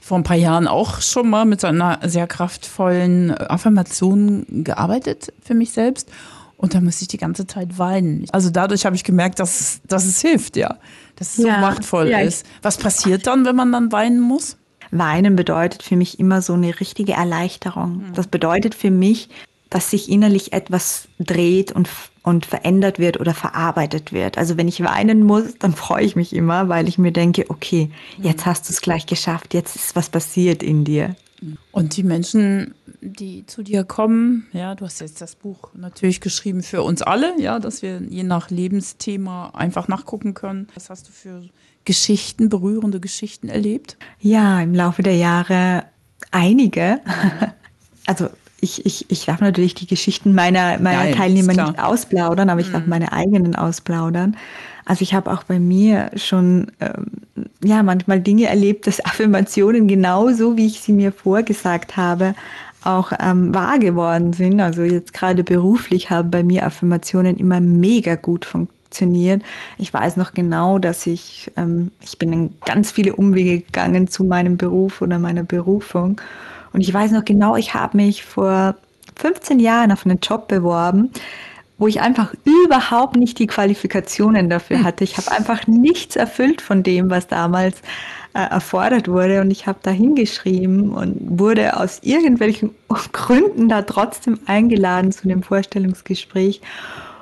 vor 0.00 0.18
ein 0.18 0.24
paar 0.24 0.36
Jahren 0.36 0.66
auch 0.66 1.00
schon 1.00 1.30
mal 1.30 1.44
mit 1.44 1.60
so 1.60 1.66
einer 1.66 2.00
sehr 2.02 2.26
kraftvollen 2.26 3.30
Affirmation 3.32 4.64
gearbeitet 4.64 5.32
für 5.42 5.54
mich 5.54 5.72
selbst. 5.72 6.10
Und 6.56 6.74
da 6.74 6.80
musste 6.80 7.02
ich 7.02 7.08
die 7.08 7.18
ganze 7.18 7.46
Zeit 7.46 7.78
weinen. 7.78 8.26
Also 8.32 8.50
dadurch 8.50 8.86
habe 8.86 8.96
ich 8.96 9.04
gemerkt, 9.04 9.38
dass, 9.38 9.80
dass 9.86 10.04
es 10.04 10.20
hilft, 10.20 10.56
ja. 10.56 10.78
Dass 11.16 11.38
es 11.38 11.44
ja, 11.44 11.54
so 11.54 11.60
machtvoll 11.60 12.08
ja, 12.08 12.20
ist. 12.20 12.46
Was 12.62 12.78
passiert 12.78 13.26
dann, 13.26 13.44
wenn 13.44 13.56
man 13.56 13.72
dann 13.72 13.92
weinen 13.92 14.20
muss? 14.20 14.56
Weinen 14.90 15.36
bedeutet 15.36 15.82
für 15.82 15.96
mich 15.96 16.20
immer 16.20 16.42
so 16.42 16.54
eine 16.54 16.80
richtige 16.80 17.12
Erleichterung. 17.12 18.04
Das 18.14 18.28
bedeutet 18.28 18.74
für 18.74 18.90
mich, 18.90 19.28
dass 19.68 19.90
sich 19.90 20.08
innerlich 20.08 20.52
etwas 20.52 21.08
dreht 21.18 21.72
und, 21.72 21.88
und 22.24 22.46
verändert 22.46 22.98
wird 22.98 23.20
oder 23.20 23.34
verarbeitet 23.34 24.12
wird. 24.12 24.38
Also 24.38 24.56
wenn 24.56 24.66
ich 24.66 24.82
weinen 24.82 25.22
muss, 25.22 25.56
dann 25.58 25.74
freue 25.74 26.04
ich 26.04 26.16
mich 26.16 26.34
immer, 26.34 26.68
weil 26.68 26.88
ich 26.88 26.98
mir 26.98 27.12
denke, 27.12 27.44
okay, 27.48 27.90
jetzt 28.18 28.46
hast 28.46 28.68
du 28.68 28.72
es 28.72 28.80
gleich 28.80 29.06
geschafft, 29.06 29.54
jetzt 29.54 29.76
ist 29.76 29.94
was 29.94 30.08
passiert 30.08 30.62
in 30.62 30.84
dir. 30.84 31.14
Und 31.70 31.96
die 31.98 32.02
Menschen, 32.02 32.74
die 33.02 33.44
zu 33.44 33.62
dir 33.62 33.84
kommen, 33.84 34.46
ja, 34.54 34.74
du 34.74 34.86
hast 34.86 35.02
jetzt 35.02 35.20
das 35.20 35.36
Buch 35.36 35.68
natürlich 35.74 36.22
geschrieben 36.22 36.62
für 36.62 36.82
uns 36.82 37.02
alle, 37.02 37.38
ja, 37.38 37.58
dass 37.58 37.82
wir 37.82 38.00
je 38.00 38.22
nach 38.22 38.48
Lebensthema 38.48 39.50
einfach 39.50 39.86
nachgucken 39.86 40.32
können. 40.32 40.68
Was 40.74 40.88
hast 40.88 41.08
du 41.08 41.12
für 41.12 41.42
Geschichten, 41.84 42.48
berührende 42.48 43.00
Geschichten 43.00 43.50
erlebt? 43.50 43.98
Ja, 44.18 44.62
im 44.62 44.74
Laufe 44.74 45.02
der 45.02 45.16
Jahre 45.16 45.84
einige. 46.30 47.00
Also 48.06 48.28
ich, 48.64 48.84
ich, 48.86 49.10
ich 49.10 49.26
darf 49.26 49.40
natürlich 49.40 49.74
die 49.74 49.86
Geschichten 49.86 50.34
meiner, 50.34 50.78
meiner 50.78 51.10
ja, 51.10 51.14
Teilnehmer 51.14 51.52
nicht 51.52 51.78
ausplaudern, 51.78 52.48
aber 52.48 52.60
ich 52.60 52.72
darf 52.72 52.84
mhm. 52.84 52.88
meine 52.88 53.12
eigenen 53.12 53.54
ausplaudern. 53.54 54.36
Also 54.86 55.02
ich 55.02 55.14
habe 55.14 55.30
auch 55.32 55.44
bei 55.44 55.58
mir 55.58 56.10
schon 56.16 56.72
ähm, 56.80 57.46
ja 57.62 57.82
manchmal 57.82 58.20
Dinge 58.20 58.46
erlebt, 58.46 58.86
dass 58.86 59.04
Affirmationen 59.04 59.86
genauso, 59.86 60.56
wie 60.56 60.66
ich 60.66 60.80
sie 60.80 60.92
mir 60.92 61.12
vorgesagt 61.12 61.96
habe, 61.96 62.34
auch 62.82 63.12
ähm, 63.20 63.54
wahr 63.54 63.78
geworden 63.78 64.32
sind. 64.32 64.60
Also 64.60 64.82
jetzt 64.82 65.12
gerade 65.12 65.44
beruflich 65.44 66.10
haben 66.10 66.30
bei 66.30 66.42
mir 66.42 66.66
Affirmationen 66.66 67.36
immer 67.36 67.60
mega 67.60 68.14
gut 68.14 68.44
funktioniert. 68.46 69.42
Ich 69.78 69.92
weiß 69.92 70.16
noch 70.16 70.32
genau, 70.32 70.78
dass 70.78 71.06
ich, 71.06 71.50
ähm, 71.56 71.90
ich 72.02 72.18
bin 72.18 72.32
in 72.32 72.54
ganz 72.64 72.92
viele 72.92 73.14
Umwege 73.14 73.60
gegangen 73.60 74.08
zu 74.08 74.24
meinem 74.24 74.56
Beruf 74.56 75.02
oder 75.02 75.18
meiner 75.18 75.44
Berufung. 75.44 76.20
Und 76.74 76.80
ich 76.80 76.92
weiß 76.92 77.12
noch 77.12 77.24
genau, 77.24 77.56
ich 77.56 77.72
habe 77.72 77.96
mich 77.96 78.24
vor 78.24 78.74
15 79.16 79.60
Jahren 79.60 79.92
auf 79.92 80.04
einen 80.04 80.18
Job 80.18 80.48
beworben, 80.48 81.10
wo 81.78 81.86
ich 81.86 82.00
einfach 82.00 82.34
überhaupt 82.44 83.16
nicht 83.16 83.38
die 83.38 83.46
Qualifikationen 83.46 84.50
dafür 84.50 84.82
hatte. 84.82 85.04
Ich 85.04 85.16
habe 85.16 85.30
einfach 85.30 85.66
nichts 85.68 86.16
erfüllt 86.16 86.60
von 86.60 86.82
dem, 86.82 87.10
was 87.10 87.28
damals 87.28 87.80
äh, 88.34 88.40
erfordert 88.40 89.06
wurde. 89.06 89.40
Und 89.40 89.52
ich 89.52 89.68
habe 89.68 89.78
da 89.82 89.92
hingeschrieben 89.92 90.90
und 90.90 91.16
wurde 91.38 91.78
aus 91.78 92.00
irgendwelchen 92.02 92.74
Gründen 93.12 93.68
da 93.68 93.82
trotzdem 93.82 94.40
eingeladen 94.46 95.12
zu 95.12 95.28
dem 95.28 95.44
Vorstellungsgespräch. 95.44 96.60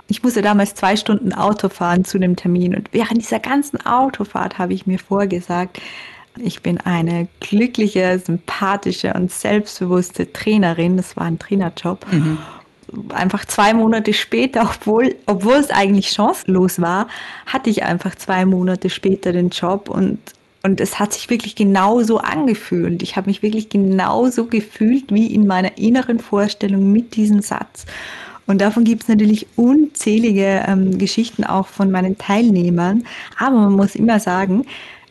Ich 0.08 0.22
musste 0.22 0.40
damals 0.40 0.74
zwei 0.74 0.96
Stunden 0.96 1.34
Auto 1.34 1.68
fahren 1.68 2.06
zu 2.06 2.18
dem 2.18 2.36
Termin. 2.36 2.74
Und 2.74 2.88
während 2.92 3.20
dieser 3.20 3.38
ganzen 3.38 3.84
Autofahrt 3.84 4.58
habe 4.58 4.72
ich 4.72 4.86
mir 4.86 4.98
vorgesagt, 4.98 5.78
ich 6.38 6.62
bin 6.62 6.78
eine 6.78 7.28
glückliche, 7.40 8.18
sympathische 8.18 9.12
und 9.14 9.30
selbstbewusste 9.30 10.32
Trainerin. 10.32 10.96
Das 10.96 11.16
war 11.16 11.24
ein 11.24 11.38
Trainerjob. 11.38 12.06
Mhm. 12.10 12.38
Einfach 13.14 13.44
zwei 13.46 13.74
Monate 13.74 14.12
später, 14.12 14.62
obwohl, 14.62 15.14
obwohl 15.26 15.54
es 15.54 15.70
eigentlich 15.70 16.10
chancenlos 16.10 16.80
war, 16.80 17.08
hatte 17.46 17.70
ich 17.70 17.82
einfach 17.82 18.14
zwei 18.14 18.44
Monate 18.44 18.90
später 18.90 19.32
den 19.32 19.50
Job 19.50 19.88
und 19.88 20.18
und 20.64 20.80
es 20.80 21.00
hat 21.00 21.12
sich 21.12 21.28
wirklich 21.28 21.56
genauso 21.56 22.18
angefühlt. 22.18 23.02
Ich 23.02 23.16
habe 23.16 23.28
mich 23.28 23.42
wirklich 23.42 23.68
genauso 23.68 24.46
gefühlt 24.46 25.12
wie 25.12 25.26
in 25.26 25.46
meiner 25.46 25.76
inneren 25.76 26.20
Vorstellung 26.20 26.92
mit 26.92 27.16
diesem 27.16 27.42
Satz. 27.42 27.84
Und 28.46 28.60
davon 28.60 28.84
gibt 28.84 29.02
es 29.02 29.08
natürlich 29.08 29.46
unzählige 29.56 30.64
ähm, 30.66 30.98
Geschichten 30.98 31.42
auch 31.44 31.66
von 31.66 31.90
meinen 31.90 32.16
Teilnehmern. 32.16 33.04
Aber 33.38 33.56
man 33.56 33.72
muss 33.72 33.96
immer 33.96 34.20
sagen, 34.20 34.66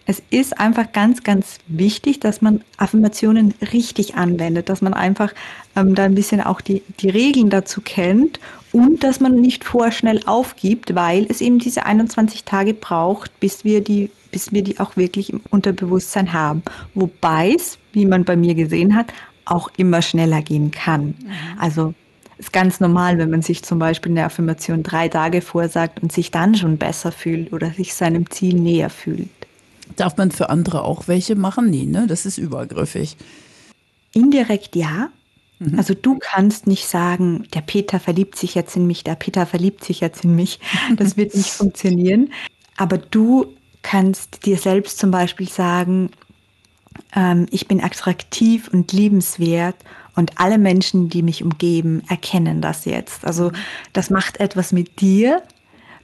es 0.06 0.22
ist 0.30 0.60
einfach 0.60 0.92
ganz, 0.92 1.24
ganz 1.24 1.58
wichtig, 1.68 2.20
dass 2.20 2.42
man 2.42 2.62
Affirmationen 2.78 3.54
richtig 3.72 4.16
anwendet, 4.16 4.70
dass 4.70 4.82
man 4.82 4.94
einfach 4.94 5.34
ähm, 5.76 5.96
da 5.96 6.04
ein 6.04 6.16
bisschen 6.16 6.42
auch 6.42 6.62
die, 6.62 6.82
die 7.00 7.10
Regeln 7.10 7.50
dazu 7.50 7.82
kennt 7.82 8.40
und 8.72 9.04
dass 9.04 9.20
man 9.20 9.36
nicht 9.36 9.64
vorschnell 9.64 10.22
aufgibt, 10.26 10.96
weil 10.96 11.26
es 11.30 11.42
eben 11.42 11.60
diese 11.60 11.86
21 11.86 12.44
Tage 12.44 12.74
braucht, 12.74 13.40
bis 13.40 13.64
wir 13.64 13.82
die, 13.82 14.10
bis 14.32 14.52
wir 14.52 14.64
die 14.64 14.80
auch 14.80 14.98
wirklich 14.98 15.32
im 15.32 15.42
Unterbewusstsein 15.50 16.34
haben. 16.34 16.64
Wobei 16.94 17.54
es, 17.56 17.78
wie 17.94 18.06
man 18.06 18.24
bei 18.24 18.36
mir 18.36 18.56
gesehen 18.56 18.96
hat, 18.96 19.14
auch 19.46 19.70
immer 19.78 20.02
schneller 20.02 20.42
gehen 20.42 20.72
kann. 20.72 21.16
Mhm. 21.20 21.34
Also 21.60 21.94
ist 22.38 22.54
ganz 22.54 22.80
normal, 22.80 23.20
wenn 23.20 23.30
man 23.30 23.44
sich 23.44 23.62
zum 23.62 23.78
Beispiel 23.78 24.12
eine 24.12 24.26
Affirmation 24.26 24.82
drei 24.82 25.08
Tage 25.08 25.42
vorsagt 25.42 26.02
und 26.02 26.12
sich 26.12 26.32
dann 26.32 26.56
schon 26.56 26.78
besser 26.78 27.12
fühlt 27.12 27.54
oder 27.54 27.70
sich 27.72 27.94
seinem 27.94 28.30
Ziel 28.32 28.56
näher 28.56 28.90
fühlt. 28.90 29.30
Darf 30.02 30.18
man 30.18 30.32
für 30.32 30.50
andere 30.50 30.84
auch 30.84 31.08
welche 31.08 31.36
machen? 31.36 31.70
Nee, 31.70 31.86
ne? 31.86 32.08
Das 32.08 32.26
ist 32.26 32.40
übergriffig. 32.40 33.18
Indirekt 34.14 34.76
ja. 34.76 35.10
Mhm. 35.60 35.78
Also 35.78 35.94
du 35.94 36.18
kannst 36.20 36.66
nicht 36.66 36.88
sagen, 36.88 37.48
der 37.54 37.62
Peter 37.62 38.00
verliebt 38.00 38.36
sich 38.36 38.56
jetzt 38.56 38.76
in 38.76 38.88
mich, 38.88 39.04
der 39.04 39.14
Peter 39.14 39.46
verliebt 39.46 39.84
sich 39.84 40.00
jetzt 40.00 40.24
in 40.24 40.36
mich. 40.36 40.60
Das 40.98 41.18
wird 41.18 41.36
nicht 41.36 41.50
funktionieren. 41.52 42.34
Aber 42.78 42.98
du 42.98 43.46
kannst 43.84 44.48
dir 44.48 44.58
selbst 44.58 44.98
zum 44.98 45.12
Beispiel 45.12 45.48
sagen, 45.48 46.10
ähm, 47.16 47.46
ich 47.52 47.68
bin 47.68 47.80
attraktiv 47.80 48.70
und 48.74 48.92
liebenswert 48.92 49.76
und 50.16 50.40
alle 50.40 50.58
Menschen, 50.58 51.10
die 51.10 51.22
mich 51.22 51.44
umgeben, 51.44 52.02
erkennen 52.10 52.60
das 52.60 52.86
jetzt. 52.86 53.24
Also 53.24 53.52
das 53.94 54.10
macht 54.10 54.40
etwas 54.40 54.72
mit 54.72 55.00
dir 55.00 55.44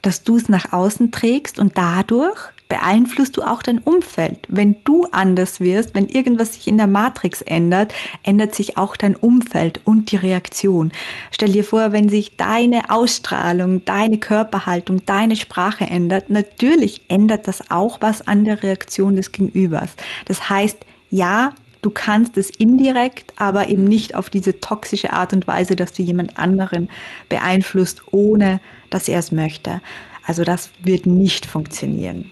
dass 0.02 0.24
du 0.24 0.38
es 0.38 0.50
nach 0.50 0.72
außen 0.74 1.12
trägst 1.12 1.60
und 1.60 1.78
dadurch 1.78 2.38
beeinflusst 2.70 3.38
du 3.38 3.44
auch 3.44 3.64
dein 3.64 3.80
Umfeld. 3.80 4.40
Wenn 4.48 4.76
du 4.84 5.08
anders 5.12 5.60
wirst, 5.60 5.96
wenn 5.96 6.08
irgendwas 6.08 6.54
sich 6.54 6.68
in 6.68 6.78
der 6.78 6.88
Matrix 6.88 7.42
ändert, 7.42 7.94
ändert 8.24 8.56
sich 8.56 8.78
auch 8.78 8.98
dein 8.98 9.16
Umfeld 9.16 9.82
und 9.86 10.12
die 10.12 10.18
Reaktion. 10.18 10.92
Stell 11.32 11.52
dir 11.52 11.64
vor, 11.64 11.92
wenn 11.92 12.10
sich 12.10 12.36
deine 12.36 12.90
Ausstrahlung, 12.90 13.86
deine 13.86 14.18
Körperhaltung, 14.18 15.06
deine 15.06 15.36
Sprache 15.36 15.86
ändert, 15.86 16.30
natürlich 16.30 17.02
ändert 17.08 17.48
das 17.48 17.72
auch 17.72 18.02
was 18.02 18.28
an 18.28 18.46
der 18.46 18.64
Reaktion 18.64 19.16
des 19.16 19.32
Gegenübers. 19.32 19.92
Das 20.26 20.50
heißt, 20.50 20.78
ja, 21.10 21.54
du 21.82 21.90
kannst 21.90 22.38
es 22.38 22.50
indirekt, 22.50 23.34
aber 23.38 23.70
eben 23.70 23.86
nicht 23.86 24.16
auf 24.16 24.30
diese 24.30 24.60
toxische 24.60 25.14
Art 25.14 25.32
und 25.32 25.48
Weise, 25.48 25.76
dass 25.76 25.94
du 25.94 26.04
jemand 26.04 26.38
anderen 26.38 26.90
beeinflusst, 27.30 28.02
ohne 28.12 28.60
dass 28.90 29.08
er 29.08 29.20
es 29.20 29.32
möchte. 29.32 29.82
Also 30.26 30.44
das 30.44 30.72
wird 30.84 31.06
nicht 31.06 31.46
funktionieren. 31.46 32.32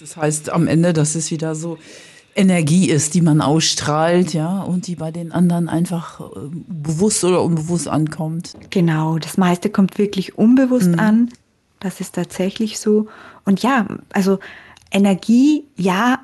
Das 0.00 0.16
heißt 0.16 0.50
am 0.50 0.66
Ende, 0.66 0.92
dass 0.92 1.14
es 1.14 1.30
wieder 1.30 1.54
so 1.54 1.78
Energie 2.34 2.88
ist, 2.88 3.14
die 3.14 3.20
man 3.20 3.40
ausstrahlt, 3.40 4.32
ja, 4.32 4.62
und 4.62 4.86
die 4.86 4.96
bei 4.96 5.10
den 5.10 5.32
anderen 5.32 5.68
einfach 5.68 6.20
äh, 6.20 6.24
bewusst 6.68 7.22
oder 7.24 7.42
unbewusst 7.42 7.88
ankommt. 7.88 8.56
Genau, 8.70 9.18
das 9.18 9.36
meiste 9.36 9.68
kommt 9.68 9.98
wirklich 9.98 10.38
unbewusst 10.38 10.88
mhm. 10.88 11.00
an. 11.00 11.30
Das 11.80 12.00
ist 12.00 12.14
tatsächlich 12.14 12.78
so. 12.78 13.08
Und 13.44 13.62
ja, 13.62 13.86
also 14.12 14.38
Energie, 14.90 15.64
ja, 15.76 16.20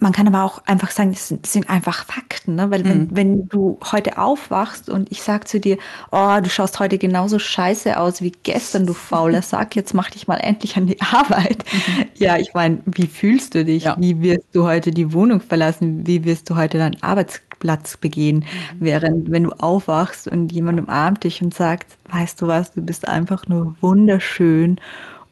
man 0.00 0.12
kann 0.12 0.26
aber 0.26 0.44
auch 0.44 0.62
einfach 0.66 0.90
sagen, 0.90 1.12
das 1.12 1.28
sind, 1.28 1.44
das 1.44 1.52
sind 1.52 1.68
einfach 1.68 2.06
Fakten, 2.06 2.54
ne? 2.54 2.70
weil 2.70 2.82
mhm. 2.82 2.88
wenn, 2.88 3.16
wenn 3.16 3.48
du 3.48 3.78
heute 3.92 4.18
aufwachst 4.18 4.88
und 4.88 5.12
ich 5.12 5.22
sag 5.22 5.46
zu 5.46 5.60
dir, 5.60 5.76
oh, 6.10 6.38
du 6.42 6.48
schaust 6.48 6.80
heute 6.80 6.98
genauso 6.98 7.38
scheiße 7.38 7.98
aus 7.98 8.22
wie 8.22 8.32
gestern, 8.42 8.86
du 8.86 8.94
Fauler, 8.94 9.42
sag 9.42 9.76
jetzt 9.76 9.94
mach 9.94 10.10
dich 10.10 10.26
mal 10.26 10.38
endlich 10.38 10.76
an 10.76 10.86
die 10.86 11.00
Arbeit. 11.00 11.64
Mhm. 11.72 12.06
Ja, 12.20 12.36
ich 12.36 12.52
meine, 12.52 12.80
wie 12.84 13.06
fühlst 13.06 13.54
du 13.54 13.64
dich? 13.64 13.84
Ja. 13.84 13.96
Wie 13.98 14.20
wirst 14.20 14.44
du 14.52 14.64
heute 14.64 14.90
die 14.90 15.12
Wohnung 15.14 15.40
verlassen? 15.40 16.06
Wie 16.06 16.24
wirst 16.24 16.50
du 16.50 16.56
heute 16.56 16.76
deinen 16.76 17.02
Arbeitsplatz 17.02 17.96
begehen? 17.96 18.40
Mhm. 18.40 18.44
Während, 18.80 19.30
wenn 19.30 19.44
du 19.44 19.52
aufwachst 19.52 20.28
und 20.28 20.52
jemand 20.52 20.80
umarmt 20.80 21.24
dich 21.24 21.40
und 21.40 21.54
sagt, 21.54 21.86
weißt 22.10 22.42
du 22.42 22.46
was, 22.46 22.72
du 22.72 22.82
bist 22.82 23.08
einfach 23.08 23.46
nur 23.46 23.74
wunderschön 23.80 24.78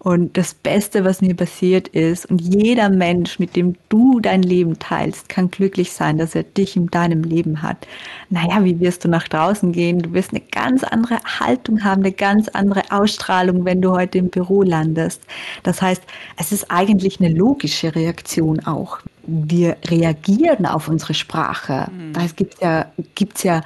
und 0.00 0.36
das 0.36 0.54
Beste, 0.54 1.04
was 1.04 1.20
mir 1.20 1.34
passiert 1.34 1.88
ist, 1.88 2.26
und 2.26 2.40
jeder 2.40 2.88
Mensch, 2.88 3.40
mit 3.40 3.56
dem 3.56 3.74
du 3.88 4.20
dein 4.20 4.42
Leben 4.42 4.78
teilst, 4.78 5.28
kann 5.28 5.50
glücklich 5.50 5.92
sein, 5.92 6.18
dass 6.18 6.36
er 6.36 6.44
dich 6.44 6.76
in 6.76 6.86
deinem 6.86 7.24
Leben 7.24 7.62
hat. 7.62 7.86
Naja, 8.30 8.64
wie 8.64 8.78
wirst 8.78 9.04
du 9.04 9.08
nach 9.08 9.26
draußen 9.26 9.72
gehen? 9.72 9.98
Du 9.98 10.12
wirst 10.12 10.30
eine 10.30 10.42
ganz 10.52 10.84
andere 10.84 11.18
Haltung 11.40 11.82
haben, 11.82 12.02
eine 12.02 12.12
ganz 12.12 12.48
andere 12.48 12.82
Ausstrahlung, 12.90 13.64
wenn 13.64 13.82
du 13.82 13.90
heute 13.90 14.18
im 14.18 14.28
Büro 14.28 14.62
landest. 14.62 15.22
Das 15.64 15.82
heißt, 15.82 16.02
es 16.36 16.52
ist 16.52 16.70
eigentlich 16.70 17.18
eine 17.20 17.34
logische 17.34 17.94
Reaktion 17.94 18.60
auch. 18.60 19.00
Wir 19.26 19.76
reagieren 19.86 20.64
auf 20.64 20.88
unsere 20.88 21.12
Sprache. 21.12 21.90
Mhm. 21.90 22.12
Da 22.12 22.26
gibt 22.36 22.54
es 22.54 22.60
ja, 22.60 22.86
gibt's 23.16 23.42
ja 23.42 23.62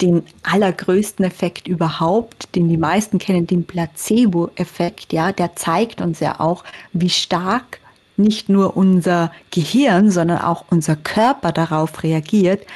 den 0.00 0.24
allergrößten 0.42 1.24
Effekt 1.24 1.68
überhaupt, 1.68 2.54
den 2.54 2.68
die 2.68 2.76
meisten 2.76 3.18
kennen, 3.18 3.46
den 3.46 3.64
Placebo-Effekt, 3.64 5.12
ja, 5.12 5.32
der 5.32 5.56
zeigt 5.56 6.00
uns 6.00 6.20
ja 6.20 6.40
auch, 6.40 6.64
wie 6.92 7.10
stark 7.10 7.80
nicht 8.16 8.48
nur 8.48 8.76
unser 8.76 9.32
Gehirn, 9.50 10.10
sondern 10.10 10.38
auch 10.38 10.64
unser 10.70 10.96
Körper 10.96 11.52
darauf 11.52 12.02
reagiert, 12.02 12.66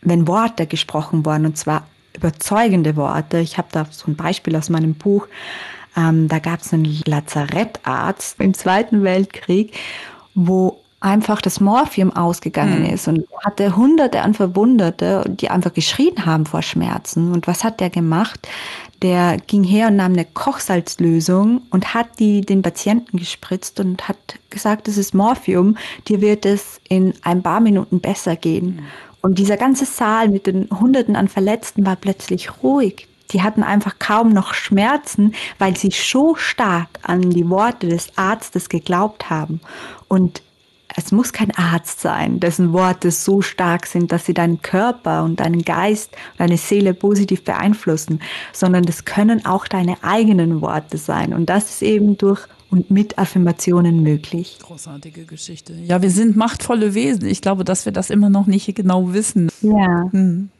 wenn 0.00 0.26
Worte 0.26 0.66
gesprochen 0.66 1.24
wurden, 1.24 1.46
und 1.46 1.58
zwar 1.58 1.86
überzeugende 2.16 2.96
Worte. 2.96 3.38
Ich 3.38 3.58
habe 3.58 3.68
da 3.72 3.86
so 3.90 4.10
ein 4.10 4.16
Beispiel 4.16 4.56
aus 4.56 4.70
meinem 4.70 4.94
Buch. 4.94 5.26
Ähm, 5.96 6.28
da 6.28 6.38
gab 6.38 6.60
es 6.60 6.72
einen 6.72 7.02
Lazarettarzt 7.06 8.40
im 8.40 8.54
Zweiten 8.54 9.02
Weltkrieg, 9.02 9.76
wo 10.34 10.80
einfach 11.04 11.42
das 11.42 11.60
Morphium 11.60 12.16
ausgegangen 12.16 12.80
mhm. 12.80 12.94
ist 12.94 13.08
und 13.08 13.26
hatte 13.44 13.76
hunderte 13.76 14.22
an 14.22 14.32
Verwundete, 14.32 15.22
die 15.28 15.50
einfach 15.50 15.74
geschrien 15.74 16.24
haben 16.24 16.46
vor 16.46 16.62
Schmerzen. 16.62 17.32
Und 17.32 17.46
was 17.46 17.62
hat 17.62 17.80
der 17.80 17.90
gemacht? 17.90 18.48
Der 19.02 19.36
ging 19.36 19.64
her 19.64 19.88
und 19.88 19.96
nahm 19.96 20.14
eine 20.14 20.24
Kochsalzlösung 20.24 21.60
und 21.70 21.92
hat 21.92 22.06
die 22.18 22.40
den 22.40 22.62
Patienten 22.62 23.18
gespritzt 23.18 23.80
und 23.80 24.08
hat 24.08 24.16
gesagt, 24.48 24.88
das 24.88 24.96
ist 24.96 25.14
Morphium, 25.14 25.76
dir 26.08 26.22
wird 26.22 26.46
es 26.46 26.80
in 26.88 27.12
ein 27.22 27.42
paar 27.42 27.60
Minuten 27.60 28.00
besser 28.00 28.34
gehen. 28.34 28.76
Mhm. 28.76 28.80
Und 29.20 29.38
dieser 29.38 29.58
ganze 29.58 29.84
Saal 29.84 30.30
mit 30.30 30.46
den 30.46 30.68
Hunderten 30.70 31.16
an 31.16 31.28
Verletzten 31.28 31.84
war 31.84 31.96
plötzlich 31.96 32.62
ruhig. 32.62 33.08
Die 33.32 33.42
hatten 33.42 33.62
einfach 33.62 33.98
kaum 33.98 34.32
noch 34.32 34.54
Schmerzen, 34.54 35.34
weil 35.58 35.76
sie 35.76 35.90
so 35.90 36.34
stark 36.34 36.88
an 37.02 37.30
die 37.30 37.48
Worte 37.48 37.88
des 37.88 38.16
Arztes 38.16 38.68
geglaubt 38.68 39.28
haben. 39.28 39.60
Und 40.08 40.42
es 40.96 41.12
muss 41.12 41.32
kein 41.32 41.50
Arzt 41.52 42.00
sein, 42.00 42.40
dessen 42.40 42.72
Worte 42.72 43.10
so 43.10 43.40
stark 43.40 43.86
sind, 43.86 44.12
dass 44.12 44.26
sie 44.26 44.34
deinen 44.34 44.62
Körper 44.62 45.24
und 45.24 45.40
deinen 45.40 45.62
Geist, 45.62 46.12
deine 46.38 46.56
Seele 46.56 46.94
positiv 46.94 47.44
beeinflussen, 47.44 48.20
sondern 48.52 48.84
das 48.84 49.04
können 49.04 49.44
auch 49.44 49.66
deine 49.66 49.96
eigenen 50.02 50.60
Worte 50.60 50.98
sein. 50.98 51.34
Und 51.34 51.50
das 51.50 51.70
ist 51.70 51.82
eben 51.82 52.16
durch 52.16 52.46
und 52.70 52.90
mit 52.90 53.18
Affirmationen 53.18 54.02
möglich. 54.02 54.58
Großartige 54.60 55.24
Geschichte. 55.24 55.74
Ja, 55.84 56.02
wir 56.02 56.10
sind 56.10 56.36
machtvolle 56.36 56.94
Wesen. 56.94 57.26
Ich 57.26 57.40
glaube, 57.40 57.64
dass 57.64 57.84
wir 57.84 57.92
das 57.92 58.10
immer 58.10 58.30
noch 58.30 58.46
nicht 58.46 58.74
genau 58.74 59.12
wissen. 59.12 59.48
Ja. 59.62 60.08
Hm 60.10 60.50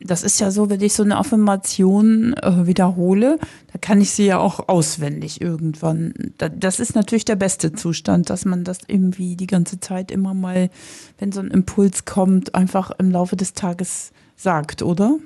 das 0.00 0.22
ist 0.22 0.40
ja 0.40 0.50
so, 0.50 0.70
wenn 0.70 0.80
ich 0.80 0.94
so 0.94 1.02
eine 1.02 1.18
Affirmation 1.18 2.32
äh, 2.34 2.66
wiederhole, 2.66 3.38
da 3.72 3.78
kann 3.78 4.00
ich 4.00 4.10
sie 4.10 4.26
ja 4.26 4.38
auch 4.38 4.68
auswendig 4.68 5.40
irgendwann. 5.40 6.14
Da, 6.38 6.48
das 6.48 6.80
ist 6.80 6.94
natürlich 6.94 7.26
der 7.26 7.36
beste 7.36 7.72
Zustand, 7.72 8.30
dass 8.30 8.44
man 8.44 8.64
das 8.64 8.78
irgendwie 8.86 9.36
die 9.36 9.46
ganze 9.46 9.78
Zeit 9.78 10.10
immer 10.10 10.32
mal, 10.32 10.70
wenn 11.18 11.32
so 11.32 11.40
ein 11.40 11.50
Impuls 11.50 12.06
kommt, 12.06 12.54
einfach 12.54 12.90
im 12.98 13.10
Laufe 13.10 13.36
des 13.36 13.52
Tages 13.52 14.12
sagt, 14.36 14.82
oder? 14.82 15.18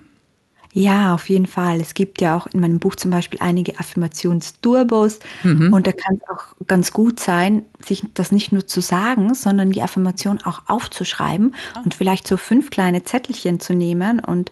Ja, 0.76 1.14
auf 1.14 1.28
jeden 1.28 1.46
Fall. 1.46 1.80
Es 1.80 1.94
gibt 1.94 2.20
ja 2.20 2.36
auch 2.36 2.48
in 2.48 2.58
meinem 2.58 2.80
Buch 2.80 2.96
zum 2.96 3.12
Beispiel 3.12 3.38
einige 3.40 3.78
Affirmationsturbos 3.78 5.20
mhm. 5.44 5.72
und 5.72 5.86
da 5.86 5.92
kann 5.92 6.16
es 6.16 6.28
auch 6.28 6.66
ganz 6.66 6.92
gut 6.92 7.20
sein, 7.20 7.62
sich 7.78 8.02
das 8.12 8.32
nicht 8.32 8.50
nur 8.50 8.66
zu 8.66 8.80
sagen, 8.80 9.34
sondern 9.34 9.70
die 9.70 9.82
Affirmation 9.82 10.40
auch 10.42 10.62
aufzuschreiben 10.66 11.54
ah. 11.74 11.82
und 11.84 11.94
vielleicht 11.94 12.26
so 12.26 12.36
fünf 12.36 12.70
kleine 12.70 13.04
Zettelchen 13.04 13.60
zu 13.60 13.72
nehmen 13.72 14.18
und 14.18 14.50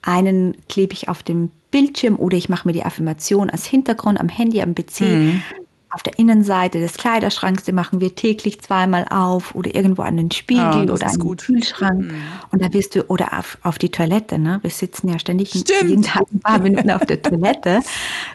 einen 0.00 0.56
klebe 0.68 0.92
ich 0.92 1.08
auf 1.08 1.24
dem 1.24 1.50
Bildschirm 1.72 2.20
oder 2.20 2.36
ich 2.36 2.48
mache 2.48 2.68
mir 2.68 2.72
die 2.72 2.84
Affirmation 2.84 3.50
als 3.50 3.66
Hintergrund 3.66 4.20
am 4.20 4.28
Handy, 4.28 4.62
am 4.62 4.76
PC. 4.76 5.00
Mhm 5.00 5.42
auf 5.94 6.02
der 6.02 6.18
Innenseite 6.18 6.80
des 6.80 6.94
Kleiderschranks, 6.94 7.62
den 7.62 7.76
machen 7.76 8.00
wir 8.00 8.14
täglich 8.14 8.60
zweimal 8.60 9.06
auf 9.10 9.54
oder 9.54 9.74
irgendwo 9.74 10.02
an 10.02 10.16
den 10.16 10.30
Spiegel 10.30 10.90
oh, 10.90 10.94
oder 10.94 11.06
an 11.06 11.18
den 11.18 11.36
Kühlschrank. 11.36 12.00
Mhm. 12.00 12.14
Und 12.50 12.62
da 12.62 12.72
wirst 12.72 12.96
du, 12.96 13.04
oder 13.08 13.38
auf, 13.38 13.58
auf 13.62 13.78
die 13.78 13.90
Toilette, 13.90 14.38
ne? 14.38 14.58
Wir 14.62 14.70
sitzen 14.70 15.08
ja 15.08 15.18
ständig 15.20 15.50
Stimmt. 15.50 15.88
jeden 15.88 16.02
Tag 16.02 16.24
ein 16.32 16.40
paar 16.40 16.58
Minuten 16.58 16.90
auf 16.90 17.06
der 17.06 17.22
Toilette. 17.22 17.80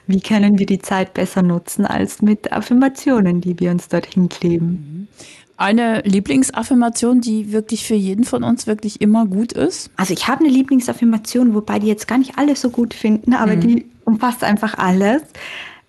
Wie 0.08 0.22
können 0.22 0.58
wir 0.58 0.66
die 0.66 0.80
Zeit 0.80 1.14
besser 1.14 1.42
nutzen 1.42 1.86
als 1.86 2.22
mit 2.22 2.52
Affirmationen, 2.54 3.42
die 3.42 3.60
wir 3.60 3.72
uns 3.72 3.90
dorthin 3.90 4.30
kleben? 4.30 4.68
Mhm. 4.68 5.08
Eine 5.58 6.00
Lieblingsaffirmation, 6.06 7.20
die 7.20 7.52
wirklich 7.52 7.86
für 7.86 7.96
jeden 7.96 8.24
von 8.24 8.46
uns 8.46 8.66
wirklich 8.66 9.02
immer 9.02 9.26
gut 9.26 9.52
ist? 9.52 9.92
Also 9.98 10.14
ich 10.14 10.30
habe 10.30 10.46
eine 10.46 10.54
Lieblingsaffirmation, 10.54 11.54
wobei 11.54 11.80
die 11.80 11.88
jetzt 11.88 12.08
gar 12.08 12.18
nicht 12.18 12.38
alle 12.38 12.56
so 12.56 12.70
gut 12.70 12.94
finden, 12.94 13.34
aber 13.34 13.58
mhm. 13.58 13.60
die 13.60 13.86
umfasst 14.06 14.46
einfach 14.46 14.78
alles. 14.78 15.22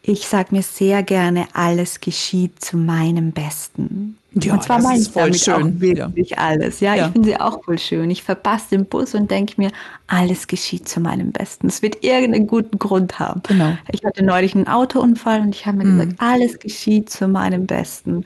Ich 0.03 0.27
sage 0.27 0.55
mir 0.55 0.63
sehr 0.63 1.03
gerne, 1.03 1.47
alles 1.53 2.01
geschieht 2.01 2.65
zu 2.65 2.79
meinem 2.79 3.33
Besten. 3.33 4.17
Ja, 4.33 4.55
und 4.55 4.63
zwar 4.63 4.81
meine 4.81 5.01
ich 5.01 5.11
damit 5.11 5.41
schön. 5.41 5.55
auch 5.55 5.81
wirklich 5.81 6.31
ja. 6.31 6.37
alles. 6.39 6.79
Ja, 6.81 6.95
ja, 6.95 7.07
ich 7.07 7.13
finde 7.13 7.29
sie 7.31 7.41
auch 7.41 7.65
voll 7.65 7.79
schön. 7.79 8.11
Ich 8.11 8.23
verpasse 8.23 8.71
den 8.71 8.87
Bus 8.87 9.15
und 9.15 9.31
denke 9.31 9.55
mir, 9.57 9.71
alles 10.07 10.47
geschieht 10.47 10.89
zu 10.89 11.01
meinem 11.01 11.33
Besten. 11.33 11.67
Es 11.67 11.83
wird 11.83 12.05
irgendeinen 12.05 12.47
guten 12.47 12.79
Grund 12.79 13.19
haben. 13.19 13.43
Genau. 13.49 13.77
Ich 13.91 14.05
hatte 14.05 14.25
neulich 14.25 14.55
einen 14.55 14.69
Autounfall 14.69 15.41
und 15.41 15.55
ich 15.55 15.67
habe 15.67 15.79
mir 15.79 15.85
mhm. 15.85 15.99
gesagt, 15.99 16.15
alles 16.19 16.59
geschieht 16.61 17.11
zu 17.11 17.27
meinem 17.27 17.67
Besten. 17.67 18.25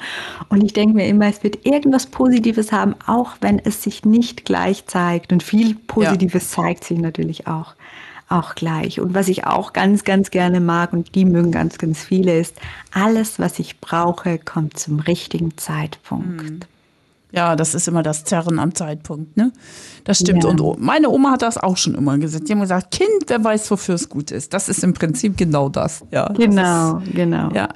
Und 0.50 0.62
ich 0.62 0.74
denke 0.74 0.94
mir 0.94 1.08
immer, 1.08 1.26
es 1.26 1.42
wird 1.42 1.64
irgendwas 1.64 2.06
Positives 2.06 2.70
haben, 2.70 2.94
auch 3.06 3.32
wenn 3.40 3.58
es 3.58 3.82
sich 3.82 4.04
nicht 4.04 4.44
gleich 4.44 4.86
zeigt. 4.86 5.32
Und 5.32 5.42
viel 5.42 5.74
Positives 5.74 6.50
zeigt 6.50 6.84
sich 6.84 6.98
natürlich 6.98 7.46
auch 7.46 7.74
auch 8.28 8.54
gleich. 8.54 9.00
Und 9.00 9.14
was 9.14 9.28
ich 9.28 9.46
auch 9.46 9.72
ganz, 9.72 10.04
ganz 10.04 10.30
gerne 10.30 10.60
mag, 10.60 10.92
und 10.92 11.14
die 11.14 11.24
mögen 11.24 11.52
ganz, 11.52 11.78
ganz 11.78 12.02
viele, 12.02 12.38
ist, 12.38 12.56
alles, 12.92 13.38
was 13.38 13.58
ich 13.58 13.80
brauche, 13.80 14.38
kommt 14.38 14.78
zum 14.78 15.00
richtigen 15.00 15.56
Zeitpunkt. 15.56 16.42
Mhm. 16.42 16.60
Ja, 17.32 17.56
das 17.56 17.74
ist 17.74 17.88
immer 17.88 18.04
das 18.04 18.24
Zerren 18.24 18.60
am 18.60 18.76
Zeitpunkt, 18.76 19.36
ne? 19.36 19.52
Das 20.04 20.20
stimmt. 20.20 20.44
Ja. 20.44 20.50
Und 20.50 20.80
meine 20.80 21.10
Oma 21.10 21.32
hat 21.32 21.42
das 21.42 21.58
auch 21.58 21.76
schon 21.76 21.96
immer 21.96 22.16
gesagt. 22.18 22.48
Die 22.48 22.52
haben 22.52 22.60
gesagt, 22.60 22.92
Kind, 22.92 23.24
wer 23.26 23.42
weiß, 23.42 23.68
wofür 23.72 23.96
es 23.96 24.08
gut 24.08 24.30
ist. 24.30 24.54
Das 24.54 24.68
ist 24.68 24.84
im 24.84 24.94
Prinzip 24.94 25.36
genau 25.36 25.68
das. 25.68 26.04
Ja, 26.12 26.28
genau, 26.28 26.94
das 26.94 27.08
ist, 27.08 27.14
genau. 27.14 27.50
Ja. 27.50 27.68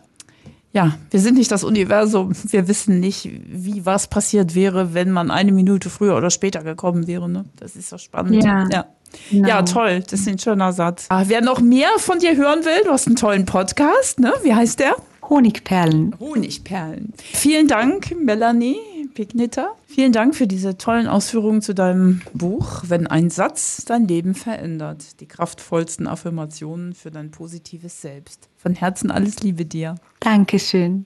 Ja, 0.73 0.97
wir 1.11 1.19
sind 1.19 1.39
nicht 1.39 1.51
das 1.51 1.65
Universum. 1.65 2.33
Wir 2.51 2.69
wissen 2.69 3.01
nicht, 3.01 3.29
wie 3.49 3.85
was 3.87 4.07
passiert 4.07 4.55
wäre, 4.55 4.93
wenn 4.95 5.11
man 5.11 5.31
eine 5.31 5.51
Minute 5.51 5.89
früher 5.89 6.17
oder 6.17 6.31
später 6.31 6.63
gekommen 6.63 7.07
wäre. 7.07 7.29
Ne? 7.29 7.47
Das 7.57 7.75
ist 7.75 7.89
so 7.89 7.99
spannend. 7.99 8.45
Ja. 8.45 8.69
ja. 8.71 8.85
Genau. 9.31 9.49
Ja, 9.49 9.63
toll. 9.63 10.03
Das 10.09 10.21
ist 10.21 10.29
ein 10.29 10.39
schöner 10.39 10.73
Satz. 10.73 11.07
Ah, 11.09 11.25
wer 11.27 11.41
noch 11.41 11.61
mehr 11.61 11.91
von 11.99 12.19
dir 12.19 12.37
hören 12.37 12.65
will, 12.65 12.85
du 12.85 12.91
hast 12.91 13.07
einen 13.07 13.17
tollen 13.17 13.45
Podcast, 13.45 14.21
ne? 14.21 14.33
Wie 14.43 14.55
heißt 14.55 14.81
der? 14.81 14.97
Honigperlen. 15.29 16.15
Honigperlen. 16.19 17.13
Vielen 17.23 17.69
Dank, 17.69 18.15
Melanie 18.19 18.79
Pignitter. 19.15 19.75
Vielen 19.87 20.13
Dank 20.13 20.35
für 20.35 20.47
diese 20.47 20.79
tollen 20.79 21.07
Ausführungen 21.07 21.61
zu 21.61 21.75
deinem 21.75 22.23
Buch, 22.33 22.85
Wenn 22.87 23.07
ein 23.07 23.31
Satz 23.31 23.85
dein 23.85 24.07
Leben 24.07 24.35
verändert. 24.35 25.21
Die 25.21 25.27
kraftvollsten 25.27 26.07
Affirmationen 26.07 26.95
für 26.95 27.11
dein 27.11 27.31
positives 27.31 28.01
Selbst. 28.01 28.49
Von 28.57 28.75
Herzen 28.75 29.11
alles 29.11 29.41
Liebe 29.43 29.65
dir. 29.65 29.97
Dankeschön. 30.21 31.05